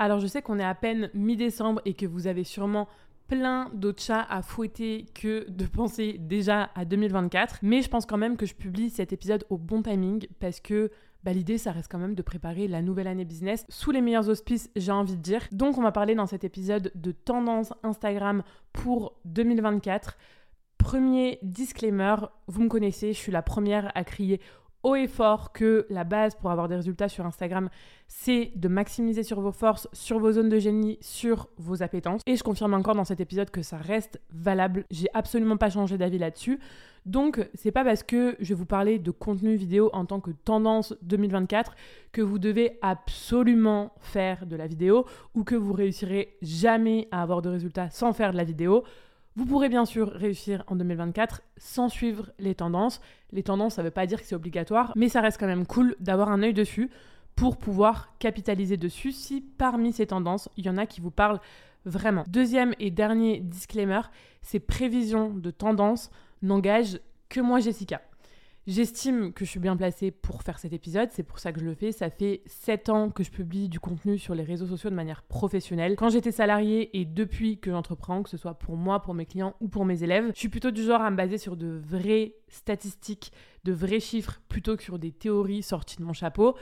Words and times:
Alors 0.00 0.18
je 0.18 0.26
sais 0.26 0.40
qu'on 0.40 0.58
est 0.58 0.64
à 0.64 0.74
peine 0.74 1.10
mi-décembre 1.12 1.82
et 1.84 1.92
que 1.92 2.06
vous 2.06 2.26
avez 2.26 2.42
sûrement 2.42 2.88
plein 3.28 3.70
d'autres 3.74 4.02
chats 4.02 4.26
à 4.30 4.40
fouetter 4.40 5.04
que 5.14 5.44
de 5.50 5.66
penser 5.66 6.16
déjà 6.18 6.70
à 6.74 6.86
2024, 6.86 7.58
mais 7.60 7.82
je 7.82 7.90
pense 7.90 8.06
quand 8.06 8.16
même 8.16 8.38
que 8.38 8.46
je 8.46 8.54
publie 8.54 8.88
cet 8.88 9.12
épisode 9.12 9.44
au 9.50 9.58
bon 9.58 9.82
timing 9.82 10.26
parce 10.38 10.58
que 10.58 10.90
bah, 11.22 11.34
l'idée, 11.34 11.58
ça 11.58 11.72
reste 11.72 11.92
quand 11.92 11.98
même 11.98 12.14
de 12.14 12.22
préparer 12.22 12.66
la 12.66 12.80
nouvelle 12.80 13.08
année 13.08 13.26
business 13.26 13.66
sous 13.68 13.90
les 13.90 14.00
meilleurs 14.00 14.30
auspices, 14.30 14.70
j'ai 14.74 14.90
envie 14.90 15.16
de 15.16 15.22
dire. 15.22 15.46
Donc, 15.52 15.76
on 15.76 15.82
va 15.82 15.92
parler 15.92 16.14
dans 16.14 16.24
cet 16.24 16.44
épisode 16.44 16.90
de 16.94 17.12
tendance 17.12 17.74
Instagram 17.82 18.42
pour 18.72 19.18
2024. 19.26 20.16
Premier 20.78 21.38
disclaimer, 21.42 22.16
vous 22.46 22.62
me 22.62 22.68
connaissez, 22.68 23.12
je 23.12 23.18
suis 23.18 23.32
la 23.32 23.42
première 23.42 23.92
à 23.94 24.02
crier 24.02 24.40
haut 24.82 24.94
et 24.94 25.06
fort 25.06 25.52
que 25.52 25.86
la 25.90 26.04
base 26.04 26.34
pour 26.34 26.50
avoir 26.50 26.68
des 26.68 26.76
résultats 26.76 27.08
sur 27.08 27.26
Instagram, 27.26 27.68
c'est 28.06 28.52
de 28.56 28.68
maximiser 28.68 29.22
sur 29.22 29.40
vos 29.40 29.52
forces, 29.52 29.88
sur 29.92 30.18
vos 30.18 30.32
zones 30.32 30.48
de 30.48 30.58
génie, 30.58 30.98
sur 31.00 31.48
vos 31.58 31.82
appétences. 31.82 32.22
Et 32.26 32.36
je 32.36 32.42
confirme 32.42 32.74
encore 32.74 32.94
dans 32.94 33.04
cet 33.04 33.20
épisode 33.20 33.50
que 33.50 33.62
ça 33.62 33.76
reste 33.76 34.20
valable. 34.32 34.84
J'ai 34.90 35.08
absolument 35.14 35.56
pas 35.56 35.70
changé 35.70 35.98
d'avis 35.98 36.18
là-dessus. 36.18 36.58
Donc, 37.06 37.48
c'est 37.54 37.72
pas 37.72 37.84
parce 37.84 38.02
que 38.02 38.36
je 38.40 38.50
vais 38.50 38.54
vous 38.54 38.66
parler 38.66 38.98
de 38.98 39.10
contenu 39.10 39.54
vidéo 39.56 39.90
en 39.92 40.04
tant 40.04 40.20
que 40.20 40.30
tendance 40.30 40.94
2024 41.02 41.74
que 42.12 42.20
vous 42.20 42.38
devez 42.38 42.78
absolument 42.82 43.92
faire 44.00 44.44
de 44.46 44.56
la 44.56 44.66
vidéo 44.66 45.06
ou 45.34 45.44
que 45.44 45.54
vous 45.54 45.72
réussirez 45.72 46.36
jamais 46.42 47.08
à 47.10 47.22
avoir 47.22 47.40
de 47.40 47.48
résultats 47.48 47.88
sans 47.90 48.12
faire 48.12 48.32
de 48.32 48.36
la 48.36 48.44
vidéo. 48.44 48.84
Vous 49.36 49.46
pourrez 49.46 49.68
bien 49.68 49.84
sûr 49.84 50.10
réussir 50.10 50.64
en 50.66 50.76
2024 50.76 51.42
sans 51.56 51.88
suivre 51.88 52.32
les 52.38 52.54
tendances. 52.54 53.00
Les 53.32 53.42
tendances, 53.42 53.74
ça 53.74 53.82
ne 53.82 53.86
veut 53.86 53.92
pas 53.92 54.06
dire 54.06 54.20
que 54.20 54.26
c'est 54.26 54.34
obligatoire, 54.34 54.92
mais 54.96 55.08
ça 55.08 55.20
reste 55.20 55.38
quand 55.38 55.46
même 55.46 55.66
cool 55.66 55.94
d'avoir 56.00 56.30
un 56.30 56.42
œil 56.42 56.52
dessus 56.52 56.90
pour 57.36 57.56
pouvoir 57.56 58.12
capitaliser 58.18 58.76
dessus 58.76 59.12
si 59.12 59.40
parmi 59.40 59.92
ces 59.92 60.08
tendances, 60.08 60.48
il 60.56 60.66
y 60.66 60.68
en 60.70 60.76
a 60.76 60.84
qui 60.84 61.00
vous 61.00 61.12
parlent 61.12 61.40
vraiment. 61.84 62.24
Deuxième 62.28 62.74
et 62.80 62.90
dernier 62.90 63.40
disclaimer, 63.40 64.00
ces 64.42 64.60
prévisions 64.60 65.30
de 65.30 65.50
tendances 65.50 66.10
n'engagent 66.42 67.00
que 67.28 67.40
moi, 67.40 67.60
Jessica. 67.60 68.02
J'estime 68.66 69.32
que 69.32 69.46
je 69.46 69.50
suis 69.50 69.58
bien 69.58 69.74
placée 69.74 70.10
pour 70.10 70.42
faire 70.42 70.58
cet 70.58 70.74
épisode, 70.74 71.08
c'est 71.12 71.22
pour 71.22 71.38
ça 71.38 71.50
que 71.50 71.60
je 71.60 71.64
le 71.64 71.74
fais. 71.74 71.92
Ça 71.92 72.10
fait 72.10 72.42
7 72.44 72.90
ans 72.90 73.10
que 73.10 73.24
je 73.24 73.30
publie 73.30 73.70
du 73.70 73.80
contenu 73.80 74.18
sur 74.18 74.34
les 74.34 74.42
réseaux 74.42 74.66
sociaux 74.66 74.90
de 74.90 74.94
manière 74.94 75.22
professionnelle. 75.22 75.96
Quand 75.96 76.10
j'étais 76.10 76.30
salariée 76.30 76.90
et 76.98 77.06
depuis 77.06 77.58
que 77.58 77.70
j'entreprends, 77.70 78.22
que 78.22 78.28
ce 78.28 78.36
soit 78.36 78.54
pour 78.54 78.76
moi, 78.76 79.00
pour 79.00 79.14
mes 79.14 79.24
clients 79.24 79.54
ou 79.60 79.68
pour 79.68 79.86
mes 79.86 80.04
élèves, 80.04 80.30
je 80.34 80.38
suis 80.38 80.50
plutôt 80.50 80.70
du 80.70 80.82
genre 80.82 81.00
à 81.00 81.10
me 81.10 81.16
baser 81.16 81.38
sur 81.38 81.56
de 81.56 81.80
vraies 81.82 82.34
statistiques, 82.48 83.32
de 83.64 83.72
vrais 83.72 83.98
chiffres 83.98 84.42
plutôt 84.48 84.76
que 84.76 84.82
sur 84.82 84.98
des 84.98 85.10
théories 85.10 85.62
sorties 85.62 85.96
de 85.96 86.04
mon 86.04 86.12
chapeau. 86.12 86.54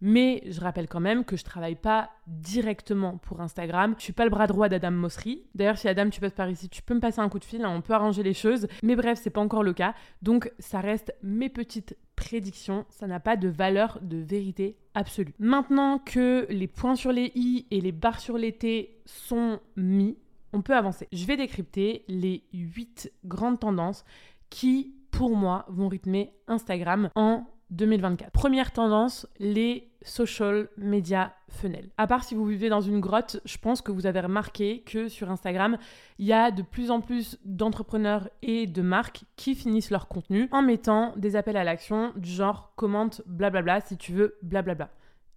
Mais 0.00 0.42
je 0.46 0.60
rappelle 0.60 0.88
quand 0.88 1.00
même 1.00 1.24
que 1.24 1.36
je 1.36 1.44
travaille 1.44 1.76
pas 1.76 2.10
directement 2.26 3.16
pour 3.18 3.40
Instagram. 3.40 3.94
Je 3.98 4.04
suis 4.04 4.12
pas 4.12 4.24
le 4.24 4.30
bras 4.30 4.46
droit 4.46 4.68
d'Adam 4.68 4.90
Mosseri. 4.90 5.44
D'ailleurs, 5.54 5.78
si 5.78 5.88
Adam, 5.88 6.10
tu 6.10 6.20
passes 6.20 6.32
par 6.32 6.50
ici, 6.50 6.68
tu 6.68 6.82
peux 6.82 6.94
me 6.94 7.00
passer 7.00 7.20
un 7.20 7.28
coup 7.28 7.38
de 7.38 7.44
fil, 7.44 7.64
hein, 7.64 7.72
on 7.74 7.80
peut 7.80 7.94
arranger 7.94 8.22
les 8.22 8.34
choses. 8.34 8.66
Mais 8.82 8.96
bref, 8.96 9.18
c'est 9.22 9.30
pas 9.30 9.40
encore 9.40 9.62
le 9.62 9.72
cas. 9.72 9.94
Donc, 10.22 10.52
ça 10.58 10.80
reste 10.80 11.14
mes 11.22 11.48
petites 11.48 11.96
prédictions. 12.16 12.84
Ça 12.90 13.06
n'a 13.06 13.20
pas 13.20 13.36
de 13.36 13.48
valeur 13.48 13.98
de 14.02 14.18
vérité 14.18 14.76
absolue. 14.94 15.34
Maintenant 15.38 15.98
que 15.98 16.46
les 16.50 16.68
points 16.68 16.96
sur 16.96 17.12
les 17.12 17.32
i 17.34 17.66
et 17.70 17.80
les 17.80 17.92
barres 17.92 18.20
sur 18.20 18.38
les 18.38 18.52
t 18.52 19.00
sont 19.06 19.60
mis, 19.76 20.18
on 20.52 20.62
peut 20.62 20.76
avancer. 20.76 21.08
Je 21.12 21.24
vais 21.26 21.36
décrypter 21.36 22.04
les 22.08 22.44
8 22.52 23.12
grandes 23.24 23.60
tendances 23.60 24.04
qui, 24.50 24.94
pour 25.10 25.36
moi, 25.36 25.64
vont 25.68 25.88
rythmer 25.88 26.32
Instagram 26.46 27.10
en 27.14 27.46
2024. 27.70 28.30
Première 28.30 28.72
tendance, 28.72 29.26
les 29.38 29.90
social 30.02 30.68
media 30.76 31.32
funnels. 31.48 31.88
À 31.96 32.06
part 32.06 32.24
si 32.24 32.34
vous 32.34 32.44
vivez 32.44 32.68
dans 32.68 32.80
une 32.80 33.00
grotte, 33.00 33.40
je 33.44 33.56
pense 33.58 33.80
que 33.80 33.90
vous 33.90 34.06
avez 34.06 34.20
remarqué 34.20 34.82
que 34.82 35.08
sur 35.08 35.30
Instagram, 35.30 35.78
il 36.18 36.26
y 36.26 36.32
a 36.32 36.50
de 36.50 36.62
plus 36.62 36.90
en 36.90 37.00
plus 37.00 37.38
d'entrepreneurs 37.44 38.28
et 38.42 38.66
de 38.66 38.82
marques 38.82 39.24
qui 39.36 39.54
finissent 39.54 39.90
leur 39.90 40.08
contenu 40.08 40.48
en 40.52 40.62
mettant 40.62 41.14
des 41.16 41.36
appels 41.36 41.56
à 41.56 41.64
l'action 41.64 42.12
du 42.16 42.30
genre 42.30 42.72
commente 42.76 43.22
blablabla 43.26 43.80
si 43.80 43.96
tu 43.96 44.12
veux 44.12 44.36
blablabla. 44.42 44.90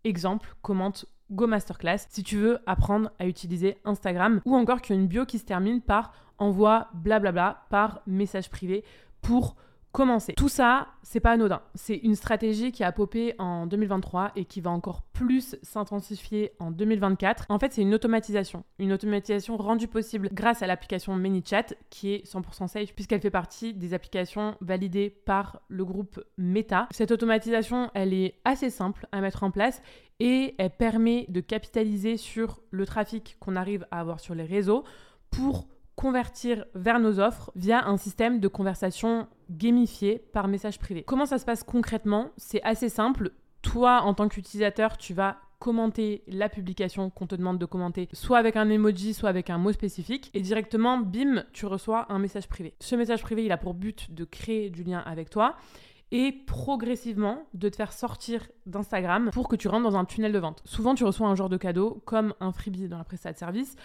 Exemple, 0.04 0.56
commente 0.62 1.06
Go 1.32 1.48
Masterclass 1.48 2.08
si 2.10 2.24
tu 2.24 2.38
veux 2.38 2.60
apprendre 2.66 3.12
à 3.20 3.26
utiliser 3.26 3.78
Instagram 3.84 4.42
ou 4.46 4.56
encore 4.56 4.82
qu'il 4.82 4.96
y 4.96 5.00
a 5.00 5.02
une 5.02 5.08
bio 5.08 5.26
qui 5.26 5.40
se 5.40 5.46
termine 5.46 5.82
par 5.82 6.14
envoie 6.38 6.88
blablabla 6.94 7.66
par 7.70 8.02
message 8.06 8.50
privé 8.50 8.84
pour 9.22 9.56
commencer. 9.98 10.34
Tout 10.34 10.48
ça, 10.48 10.90
c'est 11.02 11.20
pas 11.20 11.32
anodin. 11.32 11.60
C'est 11.74 11.96
une 11.96 12.14
stratégie 12.14 12.72
qui 12.72 12.84
a 12.84 12.92
popé 12.92 13.34
en 13.40 13.66
2023 13.66 14.34
et 14.36 14.46
qui 14.46 14.62
va 14.62 14.70
encore 14.70 15.02
plus 15.02 15.56
s'intensifier 15.64 16.52
en 16.60 16.70
2024. 16.70 17.48
En 17.50 17.58
fait, 17.58 17.74
c'est 17.74 17.82
une 17.82 17.96
automatisation. 17.96 18.64
Une 18.78 18.94
automatisation 18.94 19.58
rendue 19.58 19.88
possible 19.88 20.30
grâce 20.32 20.62
à 20.62 20.68
l'application 20.68 21.16
ManyChat 21.16 21.74
qui 21.90 22.14
est 22.14 22.32
100% 22.32 22.68
safe 22.68 22.94
puisqu'elle 22.94 23.22
fait 23.22 23.32
partie 23.32 23.74
des 23.74 23.96
applications 23.96 24.56
validées 24.62 25.10
par 25.10 25.62
le 25.68 25.84
groupe 25.84 26.24
Meta. 26.38 26.88
Cette 26.92 27.12
automatisation, 27.12 27.90
elle 27.96 28.14
est 28.14 28.36
assez 28.46 28.70
simple 28.70 29.08
à 29.12 29.20
mettre 29.20 29.42
en 29.42 29.50
place 29.50 29.82
et 30.20 30.54
elle 30.60 30.70
permet 30.70 31.26
de 31.28 31.42
capitaliser 31.42 32.18
sur 32.18 32.62
le 32.70 32.86
trafic 32.86 33.36
qu'on 33.40 33.56
arrive 33.56 33.88
à 33.90 34.00
avoir 34.00 34.20
sur 34.20 34.36
les 34.36 34.46
réseaux 34.46 34.84
pour 35.32 35.68
convertir 35.98 36.64
vers 36.76 37.00
nos 37.00 37.20
offres 37.20 37.52
via 37.56 37.86
un 37.88 37.98
système 37.98 38.40
de 38.40 38.48
conversation 38.48 39.28
gamifié 39.50 40.20
par 40.32 40.48
message 40.48 40.80
privé. 40.80 41.04
Comment 41.04 41.26
ça 41.26 41.40
se 41.40 41.46
passe 41.46 41.64
concrètement? 41.64 42.30
C'est 42.38 42.62
assez 42.62 42.88
simple. 42.88 43.32
Toi, 43.64 44.02
en 44.04 44.14
tant 44.14 44.30
qu'utilisateur, 44.30 44.98
tu 44.98 45.16
vas 45.16 45.38
commenter 45.60 46.24
la 46.28 46.50
publication 46.50 47.10
qu'on 47.10 47.26
te 47.26 47.34
demande 47.34 47.58
de 47.58 47.66
commenter, 47.66 48.10
soit 48.14 48.38
avec 48.38 48.56
un 48.56 48.70
emoji, 48.70 49.16
soit 49.16 49.30
avec 49.30 49.50
un 49.50 49.58
mot 49.58 49.72
spécifique, 49.72 50.30
et 50.36 50.42
directement, 50.42 51.00
bim, 51.00 51.44
tu 51.52 51.66
reçois 51.66 52.06
un 52.10 52.20
message 52.20 52.48
privé. 52.48 52.76
Ce 52.80 52.96
message 52.96 53.24
privé, 53.24 53.46
il 53.46 53.52
a 53.52 53.58
pour 53.58 53.74
but 53.74 54.14
de 54.14 54.24
créer 54.24 54.70
du 54.70 54.84
lien 54.84 55.00
avec 55.00 55.32
toi 55.32 55.56
et 56.12 56.32
progressivement 56.32 57.48
de 57.56 57.70
te 57.70 57.76
faire 57.76 57.92
sortir 57.92 58.48
d'Instagram 58.68 59.32
pour 59.34 59.48
que 59.48 59.56
tu 59.56 59.68
rentres 59.68 59.90
dans 59.90 59.98
un 59.98 60.06
tunnel 60.06 60.32
de 60.32 60.40
vente. 60.40 60.62
Souvent, 60.64 60.94
tu 60.94 61.04
reçois 61.04 61.28
un 61.28 61.36
genre 61.36 61.50
de 61.50 61.58
cadeau 61.58 62.04
comme 62.06 62.36
un 62.40 62.52
freebie 62.52 62.88
dans 62.88 63.00
la 63.00 63.04
prestation 63.04 63.34
de 63.34 63.40
service 63.40 63.76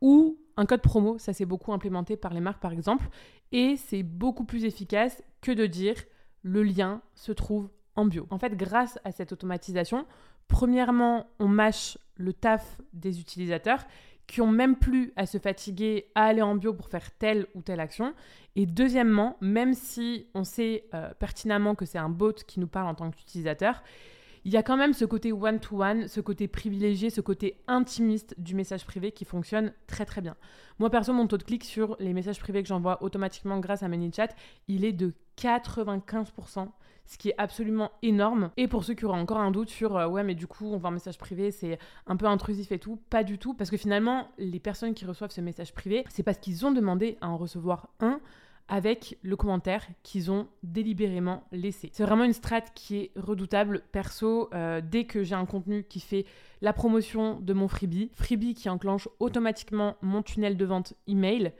ou 0.00 0.38
un 0.58 0.66
code 0.66 0.82
promo, 0.82 1.18
ça 1.18 1.32
c'est 1.32 1.46
beaucoup 1.46 1.72
implémenté 1.72 2.16
par 2.16 2.34
les 2.34 2.40
marques 2.40 2.60
par 2.60 2.72
exemple, 2.72 3.08
et 3.52 3.76
c'est 3.76 4.02
beaucoup 4.02 4.44
plus 4.44 4.64
efficace 4.64 5.22
que 5.40 5.52
de 5.52 5.66
dire 5.66 5.94
le 6.42 6.62
lien 6.62 7.00
se 7.14 7.32
trouve 7.32 7.70
en 7.94 8.04
bio. 8.04 8.26
En 8.30 8.38
fait, 8.38 8.56
grâce 8.56 8.98
à 9.04 9.12
cette 9.12 9.32
automatisation, 9.32 10.04
premièrement, 10.48 11.26
on 11.38 11.48
mâche 11.48 11.96
le 12.16 12.32
taf 12.32 12.80
des 12.92 13.20
utilisateurs 13.20 13.86
qui 14.26 14.40
ont 14.40 14.50
même 14.50 14.76
plus 14.76 15.12
à 15.16 15.26
se 15.26 15.38
fatiguer 15.38 16.10
à 16.14 16.24
aller 16.24 16.42
en 16.42 16.54
bio 16.54 16.74
pour 16.74 16.88
faire 16.88 17.10
telle 17.12 17.46
ou 17.54 17.62
telle 17.62 17.80
action. 17.80 18.14
Et 18.56 18.66
deuxièmement, 18.66 19.36
même 19.40 19.74
si 19.74 20.26
on 20.34 20.44
sait 20.44 20.84
euh, 20.92 21.14
pertinemment 21.18 21.74
que 21.74 21.86
c'est 21.86 21.98
un 21.98 22.10
bot 22.10 22.32
qui 22.32 22.60
nous 22.60 22.66
parle 22.66 22.88
en 22.88 22.94
tant 22.94 23.10
qu'utilisateur, 23.10 23.82
il 24.44 24.52
y 24.52 24.56
a 24.56 24.62
quand 24.62 24.76
même 24.76 24.92
ce 24.92 25.04
côté 25.04 25.32
one-to-one, 25.32 26.08
ce 26.08 26.20
côté 26.20 26.48
privilégié, 26.48 27.10
ce 27.10 27.20
côté 27.20 27.60
intimiste 27.66 28.34
du 28.38 28.54
message 28.54 28.84
privé 28.84 29.12
qui 29.12 29.24
fonctionne 29.24 29.72
très 29.86 30.04
très 30.04 30.20
bien. 30.20 30.36
Moi 30.78 30.90
perso, 30.90 31.12
mon 31.12 31.26
taux 31.26 31.38
de 31.38 31.42
clic 31.42 31.64
sur 31.64 31.96
les 31.98 32.12
messages 32.12 32.38
privés 32.38 32.62
que 32.62 32.68
j'envoie 32.68 33.02
automatiquement 33.02 33.58
grâce 33.58 33.82
à 33.82 33.88
ManyChat, 33.88 34.28
il 34.68 34.84
est 34.84 34.92
de 34.92 35.12
95%, 35.38 36.68
ce 37.06 37.18
qui 37.18 37.30
est 37.30 37.34
absolument 37.38 37.92
énorme. 38.02 38.50
Et 38.56 38.68
pour 38.68 38.84
ceux 38.84 38.94
qui 38.94 39.04
auraient 39.04 39.20
encore 39.20 39.38
un 39.38 39.50
doute 39.50 39.70
sur 39.70 39.96
euh, 39.96 40.08
ouais 40.08 40.24
mais 40.24 40.34
du 40.34 40.46
coup 40.46 40.66
on 40.66 40.78
voit 40.78 40.90
un 40.90 40.94
message 40.94 41.18
privé, 41.18 41.50
c'est 41.50 41.78
un 42.06 42.16
peu 42.16 42.26
intrusif 42.26 42.72
et 42.72 42.78
tout, 42.78 43.00
pas 43.10 43.24
du 43.24 43.38
tout, 43.38 43.54
parce 43.54 43.70
que 43.70 43.76
finalement 43.76 44.28
les 44.38 44.60
personnes 44.60 44.94
qui 44.94 45.04
reçoivent 45.04 45.30
ce 45.30 45.40
message 45.40 45.72
privé, 45.72 46.04
c'est 46.08 46.22
parce 46.22 46.38
qu'ils 46.38 46.66
ont 46.66 46.72
demandé 46.72 47.18
à 47.20 47.28
en 47.28 47.36
recevoir 47.36 47.88
un 48.00 48.20
avec 48.68 49.18
le 49.22 49.36
commentaire 49.36 49.86
qu'ils 50.02 50.30
ont 50.30 50.48
délibérément 50.62 51.44
laissé. 51.52 51.90
C'est 51.92 52.04
vraiment 52.04 52.24
une 52.24 52.32
strat 52.32 52.60
qui 52.60 52.96
est 52.96 53.12
redoutable. 53.16 53.82
Perso, 53.92 54.50
euh, 54.52 54.80
dès 54.84 55.04
que 55.04 55.24
j'ai 55.24 55.34
un 55.34 55.46
contenu 55.46 55.84
qui 55.84 56.00
fait 56.00 56.26
la 56.60 56.72
promotion 56.72 57.40
de 57.40 57.52
mon 57.52 57.68
freebie, 57.68 58.10
freebie 58.12 58.54
qui 58.54 58.68
enclenche 58.68 59.08
automatiquement 59.20 59.96
mon 60.02 60.22
tunnel 60.22 60.56
de 60.56 60.64
vente 60.64 60.94
email, 61.06 61.52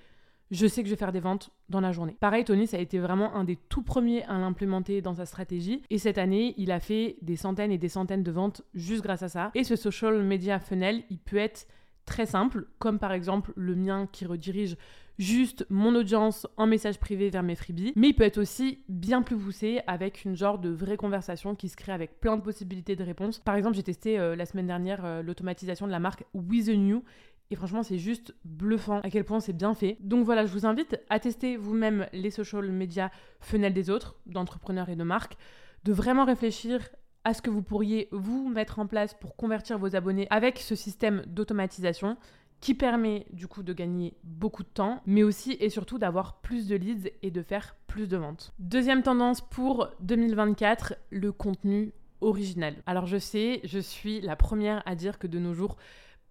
je 0.50 0.66
sais 0.66 0.82
que 0.82 0.88
je 0.88 0.94
vais 0.94 0.98
faire 0.98 1.12
des 1.12 1.20
ventes 1.20 1.50
dans 1.68 1.80
la 1.80 1.92
journée. 1.92 2.16
Pareil, 2.20 2.44
Tony, 2.44 2.66
ça 2.66 2.78
a 2.78 2.80
été 2.80 2.98
vraiment 2.98 3.34
un 3.34 3.44
des 3.44 3.56
tout 3.56 3.82
premiers 3.82 4.24
à 4.24 4.38
l'implémenter 4.38 5.02
dans 5.02 5.14
sa 5.14 5.26
stratégie. 5.26 5.82
Et 5.90 5.98
cette 5.98 6.18
année, 6.18 6.54
il 6.56 6.72
a 6.72 6.80
fait 6.80 7.16
des 7.20 7.36
centaines 7.36 7.72
et 7.72 7.78
des 7.78 7.88
centaines 7.88 8.22
de 8.22 8.30
ventes 8.30 8.62
juste 8.74 9.02
grâce 9.02 9.22
à 9.22 9.28
ça. 9.28 9.50
Et 9.54 9.64
ce 9.64 9.76
social 9.76 10.22
media 10.22 10.58
funnel, 10.58 11.02
il 11.10 11.18
peut 11.18 11.36
être 11.36 11.66
très 12.08 12.26
simple, 12.26 12.66
comme 12.78 12.98
par 12.98 13.12
exemple 13.12 13.52
le 13.54 13.76
mien 13.76 14.08
qui 14.10 14.24
redirige 14.24 14.76
juste 15.18 15.66
mon 15.68 15.94
audience 15.94 16.46
en 16.56 16.66
message 16.66 16.98
privé 16.98 17.28
vers 17.28 17.42
mes 17.42 17.56
freebies, 17.56 17.92
mais 17.96 18.08
il 18.08 18.14
peut 18.14 18.24
être 18.24 18.38
aussi 18.38 18.84
bien 18.88 19.22
plus 19.22 19.36
poussé 19.36 19.80
avec 19.86 20.24
une 20.24 20.36
genre 20.36 20.58
de 20.58 20.70
vraie 20.70 20.96
conversation 20.96 21.54
qui 21.54 21.68
se 21.68 21.76
crée 21.76 21.92
avec 21.92 22.20
plein 22.20 22.36
de 22.36 22.42
possibilités 22.42 22.96
de 22.96 23.04
réponses. 23.04 23.40
Par 23.40 23.56
exemple, 23.56 23.76
j'ai 23.76 23.82
testé 23.82 24.18
euh, 24.18 24.36
la 24.36 24.46
semaine 24.46 24.66
dernière 24.66 25.04
euh, 25.04 25.22
l'automatisation 25.22 25.86
de 25.86 25.92
la 25.92 25.98
marque 25.98 26.24
With 26.34 26.66
the 26.66 26.76
New 26.76 27.02
et 27.50 27.56
franchement, 27.56 27.82
c'est 27.82 27.98
juste 27.98 28.34
bluffant 28.44 29.00
à 29.00 29.10
quel 29.10 29.24
point 29.24 29.40
c'est 29.40 29.56
bien 29.56 29.74
fait. 29.74 29.96
Donc 30.00 30.24
voilà, 30.24 30.44
je 30.44 30.52
vous 30.52 30.66
invite 30.66 31.00
à 31.08 31.18
tester 31.18 31.56
vous-même 31.56 32.06
les 32.12 32.30
social 32.30 32.70
media 32.70 33.10
fenêtres 33.40 33.74
des 33.74 33.90
autres, 33.90 34.16
d'entrepreneurs 34.26 34.90
et 34.90 34.96
de 34.96 35.04
marques, 35.04 35.36
de 35.84 35.92
vraiment 35.92 36.24
réfléchir 36.24 36.88
à 37.24 37.34
ce 37.34 37.42
que 37.42 37.50
vous 37.50 37.62
pourriez 37.62 38.08
vous 38.12 38.48
mettre 38.48 38.78
en 38.78 38.86
place 38.86 39.14
pour 39.14 39.36
convertir 39.36 39.78
vos 39.78 39.96
abonnés 39.96 40.26
avec 40.30 40.58
ce 40.58 40.74
système 40.74 41.22
d'automatisation 41.26 42.16
qui 42.60 42.74
permet 42.74 43.26
du 43.32 43.46
coup 43.46 43.62
de 43.62 43.72
gagner 43.72 44.16
beaucoup 44.24 44.62
de 44.62 44.68
temps, 44.68 45.00
mais 45.06 45.22
aussi 45.22 45.56
et 45.60 45.70
surtout 45.70 45.98
d'avoir 45.98 46.40
plus 46.40 46.66
de 46.66 46.76
leads 46.76 47.10
et 47.22 47.30
de 47.30 47.42
faire 47.42 47.76
plus 47.86 48.08
de 48.08 48.16
ventes. 48.16 48.52
Deuxième 48.58 49.02
tendance 49.02 49.40
pour 49.40 49.88
2024, 50.00 50.94
le 51.10 51.32
contenu 51.32 51.92
original. 52.20 52.74
Alors 52.86 53.06
je 53.06 53.18
sais, 53.18 53.60
je 53.64 53.78
suis 53.78 54.20
la 54.20 54.34
première 54.34 54.82
à 54.86 54.94
dire 54.96 55.18
que 55.18 55.26
de 55.26 55.38
nos 55.38 55.54
jours, 55.54 55.76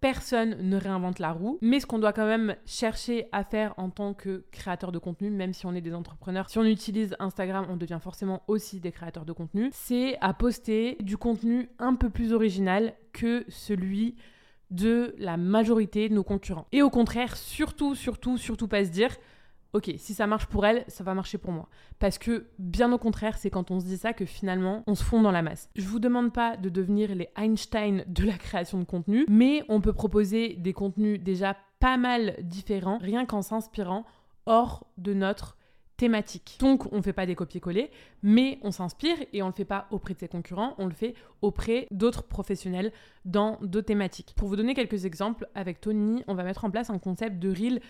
personne 0.00 0.56
ne 0.60 0.76
réinvente 0.76 1.18
la 1.18 1.32
roue, 1.32 1.58
mais 1.60 1.80
ce 1.80 1.86
qu'on 1.86 1.98
doit 1.98 2.12
quand 2.12 2.26
même 2.26 2.56
chercher 2.66 3.26
à 3.32 3.44
faire 3.44 3.74
en 3.76 3.90
tant 3.90 4.14
que 4.14 4.44
créateur 4.52 4.92
de 4.92 4.98
contenu, 4.98 5.30
même 5.30 5.52
si 5.52 5.66
on 5.66 5.74
est 5.74 5.80
des 5.80 5.94
entrepreneurs, 5.94 6.50
si 6.50 6.58
on 6.58 6.64
utilise 6.64 7.16
Instagram, 7.18 7.66
on 7.68 7.76
devient 7.76 7.98
forcément 8.00 8.42
aussi 8.46 8.80
des 8.80 8.92
créateurs 8.92 9.24
de 9.24 9.32
contenu, 9.32 9.70
c'est 9.72 10.16
à 10.20 10.34
poster 10.34 10.96
du 11.00 11.16
contenu 11.16 11.68
un 11.78 11.94
peu 11.94 12.10
plus 12.10 12.32
original 12.32 12.94
que 13.12 13.44
celui 13.48 14.16
de 14.70 15.14
la 15.18 15.36
majorité 15.36 16.08
de 16.08 16.14
nos 16.14 16.24
concurrents. 16.24 16.66
Et 16.72 16.82
au 16.82 16.90
contraire, 16.90 17.36
surtout, 17.36 17.94
surtout, 17.94 18.36
surtout 18.36 18.68
pas 18.68 18.84
se 18.84 18.90
dire 18.90 19.16
ok, 19.72 19.92
si 19.98 20.14
ça 20.14 20.26
marche 20.26 20.46
pour 20.46 20.66
elle, 20.66 20.84
ça 20.88 21.04
va 21.04 21.14
marcher 21.14 21.38
pour 21.38 21.52
moi. 21.52 21.68
Parce 21.98 22.18
que 22.18 22.46
bien 22.58 22.92
au 22.92 22.98
contraire, 22.98 23.36
c'est 23.36 23.50
quand 23.50 23.70
on 23.70 23.80
se 23.80 23.84
dit 23.84 23.98
ça 23.98 24.12
que 24.12 24.24
finalement, 24.24 24.82
on 24.86 24.94
se 24.94 25.04
fond 25.04 25.22
dans 25.22 25.30
la 25.30 25.42
masse. 25.42 25.70
Je 25.76 25.86
vous 25.86 25.98
demande 25.98 26.32
pas 26.32 26.56
de 26.56 26.68
devenir 26.68 27.14
les 27.14 27.28
Einstein 27.36 28.04
de 28.06 28.24
la 28.24 28.38
création 28.38 28.78
de 28.78 28.84
contenu, 28.84 29.24
mais 29.28 29.62
on 29.68 29.80
peut 29.80 29.92
proposer 29.92 30.54
des 30.54 30.72
contenus 30.72 31.20
déjà 31.20 31.56
pas 31.80 31.96
mal 31.96 32.36
différents, 32.42 32.98
rien 32.98 33.26
qu'en 33.26 33.42
s'inspirant 33.42 34.04
hors 34.46 34.86
de 34.96 35.14
notre 35.14 35.56
thématique. 35.96 36.56
Donc 36.60 36.90
on 36.92 36.98
ne 36.98 37.02
fait 37.02 37.12
pas 37.12 37.26
des 37.26 37.34
copier-coller, 37.34 37.90
mais 38.22 38.58
on 38.62 38.70
s'inspire 38.70 39.18
et 39.32 39.42
on 39.42 39.46
ne 39.46 39.50
le 39.50 39.56
fait 39.56 39.64
pas 39.64 39.86
auprès 39.90 40.14
de 40.14 40.20
ses 40.20 40.28
concurrents, 40.28 40.74
on 40.78 40.86
le 40.86 40.94
fait 40.94 41.14
auprès 41.42 41.88
d'autres 41.90 42.22
professionnels 42.22 42.92
dans 43.24 43.58
d'autres 43.60 43.86
thématiques. 43.86 44.32
Pour 44.36 44.48
vous 44.48 44.56
donner 44.56 44.74
quelques 44.74 45.04
exemples, 45.04 45.46
avec 45.54 45.80
Tony, 45.80 46.22
on 46.28 46.34
va 46.34 46.44
mettre 46.44 46.64
en 46.64 46.70
place 46.70 46.88
un 46.88 46.98
concept 46.98 47.38
de 47.38 47.50
reel 47.50 47.80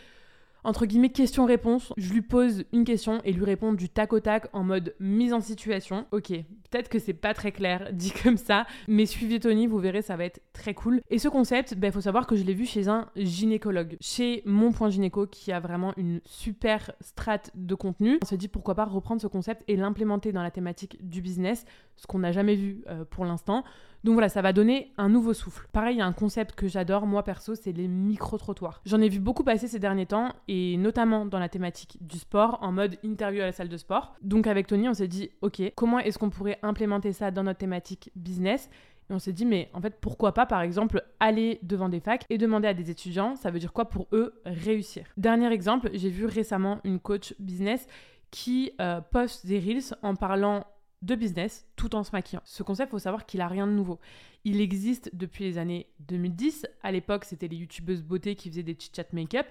entre 0.65 0.87
guillemets 0.87 1.11
question-réponse. 1.11 1.93
Je 1.97 2.13
lui 2.13 2.23
pose 2.23 2.65
une 2.73 2.85
question 2.85 3.21
et 3.25 3.33
lui 3.33 3.45
réponds 3.45 3.73
du 3.73 3.89
tac 3.89 4.13
au 4.13 4.21
tac 4.21 4.49
en 4.53 4.65
mode 4.65 4.95
mise 5.01 5.33
en 5.33 5.41
situation. 5.41 6.07
Ok, 6.13 6.29
peut-être 6.29 6.89
que 6.89 6.99
c'est 6.99 7.15
pas 7.15 7.35
très 7.35 7.53
clair 7.53 7.89
dit 7.93 8.13
comme 8.23 8.37
ça, 8.37 8.67
mais 8.87 9.07
suivez 9.07 9.41
Tony, 9.41 9.67
vous 9.67 9.79
verrez, 9.79 10.03
ça 10.03 10.17
va 10.17 10.25
être 10.25 10.41
très 10.53 10.75
cool. 10.75 11.01
Et 11.11 11.19
ce 11.19 11.29
concept, 11.29 11.73
il 11.73 11.81
ben, 11.81 11.93
faut 11.93 12.01
savoir 12.01 12.27
que 12.27 12.37
je 12.37 12.45
l'ai 12.45 12.55
vu 12.55 12.67
chez 12.67 12.89
un 12.89 13.09
gynécologue, 13.17 13.97
chez 14.01 14.43
Mon 14.45 14.73
Point 14.73 14.91
Gynéco, 14.91 15.27
qui 15.27 15.53
a 15.53 15.61
vraiment 15.61 15.93
une 15.97 16.21
super 16.25 16.93
strate 17.01 17.51
de 17.55 17.75
contenu. 17.75 18.19
On 18.23 18.27
s'est 18.27 18.37
dit 18.37 18.49
pourquoi 18.49 18.75
pas 18.75 18.85
reprendre 18.85 19.21
ce 19.21 19.27
concept 19.27 19.63
et 19.69 19.77
l'implémenter 19.77 20.33
dans 20.33 20.43
la 20.43 20.51
thématique 20.51 20.99
du 21.07 21.23
business, 21.23 21.65
ce 21.97 22.07
qu'on 22.07 22.21
n'a 22.21 22.33
jamais 22.33 22.55
vu 22.55 22.83
euh, 22.89 23.05
pour 23.05 23.25
l'instant. 23.25 23.65
Donc 24.05 24.13
voilà, 24.13 24.29
ça 24.29 24.43
va 24.43 24.53
donner 24.53 24.93
un 24.97 25.09
nouveau 25.09 25.35
souffle. 25.35 25.67
Pareil, 25.73 25.97
il 25.97 25.99
y 25.99 26.03
a 26.03 26.07
un 26.07 26.13
concept 26.13 26.55
que 26.55 26.69
j'adore, 26.69 27.07
moi 27.07 27.25
perso, 27.25 27.55
c'est 27.55 27.73
les 27.73 27.89
micro-trottoirs. 27.89 28.81
J'en 28.87 29.01
ai 29.01 29.09
vu 29.09 29.19
beaucoup 29.19 29.43
passer 29.43 29.67
ces 29.67 29.81
derniers 29.81 30.07
temps, 30.07 30.35
et 30.49 30.77
notamment 30.79 31.27
dans 31.27 31.39
la 31.39 31.49
thématique 31.49 31.99
du 32.01 32.19
sport, 32.19 32.59
en 32.63 32.73
mode 32.73 32.97
interview 33.05 33.43
à 33.43 33.47
la 33.47 33.53
salle 33.53 33.69
de 33.69 33.77
sport. 33.77 34.15
Donc 34.23 34.47
avec 34.47 34.67
Tony, 34.67 34.89
on 34.89 34.95
s'est 34.95 35.09
dit, 35.09 35.31
ok, 35.43 35.63
comment 35.77 35.99
est-ce 35.99 36.19
qu'on 36.19 36.31
pourrait 36.31 36.59
implémenter 36.63 37.13
ça 37.13 37.31
dans 37.31 37.43
notre 37.43 37.59
thématique 37.59 38.11
business? 38.17 38.71
Et 39.11 39.15
on 39.15 39.19
s'est 39.19 39.33
dit, 39.33 39.47
mais 39.47 39.71
en 39.73 39.81
fait, 39.81 39.97
pourquoi 40.01 40.33
pas, 40.33 40.47
par 40.47 40.61
exemple, 40.61 41.03
aller 41.21 41.61
devant 41.63 41.89
des 41.89 42.01
facs 42.01 42.25
et 42.29 42.39
demander 42.39 42.69
à 42.69 42.75
des 42.75 42.91
étudiants, 42.91 43.37
ça 43.37 43.51
veut 43.51 43.59
dire 43.59 43.73
quoi 43.73 43.87
pour 43.89 44.07
eux 44.13 44.35
réussir? 44.45 45.07
Dernier 45.17 45.51
exemple, 45.53 45.91
j'ai 45.95 46.11
vu 46.11 46.27
récemment 46.27 46.81
une 46.85 46.99
coach 46.99 47.35
business 47.39 47.87
qui 48.31 48.73
euh, 48.81 49.01
poste 49.01 49.47
des 49.47 49.59
reels 49.59 49.97
en 50.03 50.15
parlant 50.15 50.65
de 51.03 51.15
business 51.15 51.67
tout 51.77 51.95
en 51.95 52.03
se 52.03 52.11
maquillant. 52.13 52.43
Ce 52.45 52.63
concept, 52.63 52.91
faut 52.91 52.99
savoir 52.99 53.27
qu'il 53.27 53.41
a 53.41 53.49
rien 53.49 53.67
de 53.67 53.73
nouveau. 53.73 53.99
Il 54.45 54.61
existe 54.61 55.11
depuis 55.15 55.45
les 55.45 55.59
années 55.59 55.87
2010. 56.01 56.67
À 56.83 56.93
l'époque, 56.93 57.25
c'était 57.25 57.49
les 57.49 57.57
youtubeuses 57.57 58.03
beauté 58.03 58.35
qui 58.35 58.51
faisaient 58.51 58.63
des 58.63 58.77
chit-chat 58.79 59.13
make-up. 59.13 59.47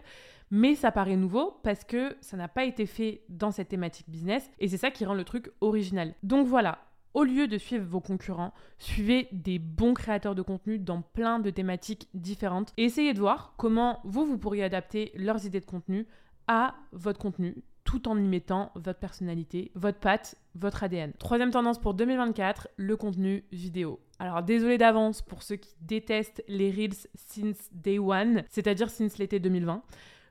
Mais 0.50 0.76
ça 0.76 0.92
paraît 0.92 1.18
nouveau 1.18 1.60
parce 1.64 1.84
que 1.84 2.16
ça 2.22 2.38
n'a 2.38 2.48
pas 2.48 2.66
été 2.66 2.86
fait 2.86 3.24
dans 3.30 3.52
cette 3.52 3.68
thématique 3.70 4.10
business 4.10 4.50
et 4.60 4.70
c'est 4.70 4.78
ça 4.78 4.92
qui 4.92 5.04
rend 5.04 5.14
le 5.14 5.26
truc 5.26 5.52
original. 5.60 6.16
Donc 6.24 6.48
voilà, 6.48 6.80
au 7.14 7.24
lieu 7.24 7.48
de 7.48 7.58
suivre 7.58 7.86
vos 7.86 8.00
concurrents, 8.00 8.54
suivez 8.78 9.28
des 9.34 9.60
bons 9.60 9.94
créateurs 9.94 10.36
de 10.36 10.42
contenu 10.42 10.80
dans 10.80 11.02
plein 11.02 11.40
de 11.40 11.50
thématiques 11.50 12.08
différentes 12.14 12.74
et 12.78 12.86
essayez 12.86 13.14
de 13.14 13.20
voir 13.20 13.56
comment 13.58 14.00
vous, 14.06 14.26
vous 14.26 14.38
pourriez 14.38 14.64
adapter 14.64 15.12
leurs 15.16 15.46
idées 15.46 15.60
de 15.60 15.66
contenu 15.66 16.08
à 16.48 16.76
votre 16.94 17.20
contenu 17.20 17.56
tout 17.88 18.10
en 18.10 18.18
y 18.18 18.28
mettant 18.28 18.74
votre 18.75 19.00
personnalité, 19.00 19.72
votre 19.74 20.00
patte, 20.00 20.36
votre 20.56 20.84
ADN. 20.84 21.13
Troisième 21.13 21.51
tendance 21.51 21.80
pour 21.80 21.94
2024, 21.94 22.68
le 22.75 22.98
contenu 22.98 23.45
vidéo. 23.54 24.01
Alors 24.19 24.44
désolé 24.44 24.78
d'avance 24.78 25.22
pour 25.22 25.42
ceux 25.42 25.56
qui 25.56 25.74
détestent 25.80 26.44
les 26.50 26.69
Reels 26.69 27.07
since 27.16 27.69
day 27.72 27.98
one, 27.98 28.44
c'est-à-dire 28.50 28.89
since 28.89 29.18
l'été 29.19 29.39
2020. 29.39 29.81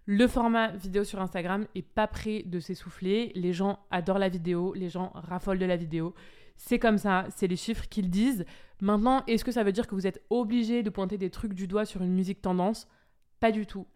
Le 0.04 0.28
format 0.28 0.68
vidéo 0.72 1.02
sur 1.02 1.18
Instagram 1.18 1.66
est 1.74 1.80
pas 1.80 2.06
prêt 2.06 2.42
de 2.44 2.60
s'essouffler. 2.60 3.32
Les 3.34 3.54
gens 3.54 3.78
adorent 3.90 4.18
la 4.18 4.28
vidéo, 4.28 4.74
les 4.74 4.90
gens 4.90 5.10
raffolent 5.14 5.58
de 5.58 5.64
la 5.64 5.76
vidéo. 5.76 6.14
C'est 6.58 6.78
comme 6.78 6.98
ça, 6.98 7.24
c'est 7.34 7.46
les 7.46 7.56
chiffres 7.56 7.88
qu'ils 7.88 8.10
disent. 8.10 8.44
Maintenant, 8.82 9.24
est-ce 9.26 9.46
que 9.46 9.52
ça 9.52 9.64
veut 9.64 9.72
dire 9.72 9.86
que 9.86 9.94
vous 9.94 10.06
êtes 10.06 10.22
obligé 10.28 10.82
de 10.82 10.90
pointer 10.90 11.16
des 11.16 11.30
trucs 11.30 11.54
du 11.54 11.66
doigt 11.66 11.86
sur 11.86 12.02
une 12.02 12.12
musique 12.12 12.42
tendance? 12.42 12.86
Pas 13.40 13.50
du 13.50 13.64
tout. 13.64 13.86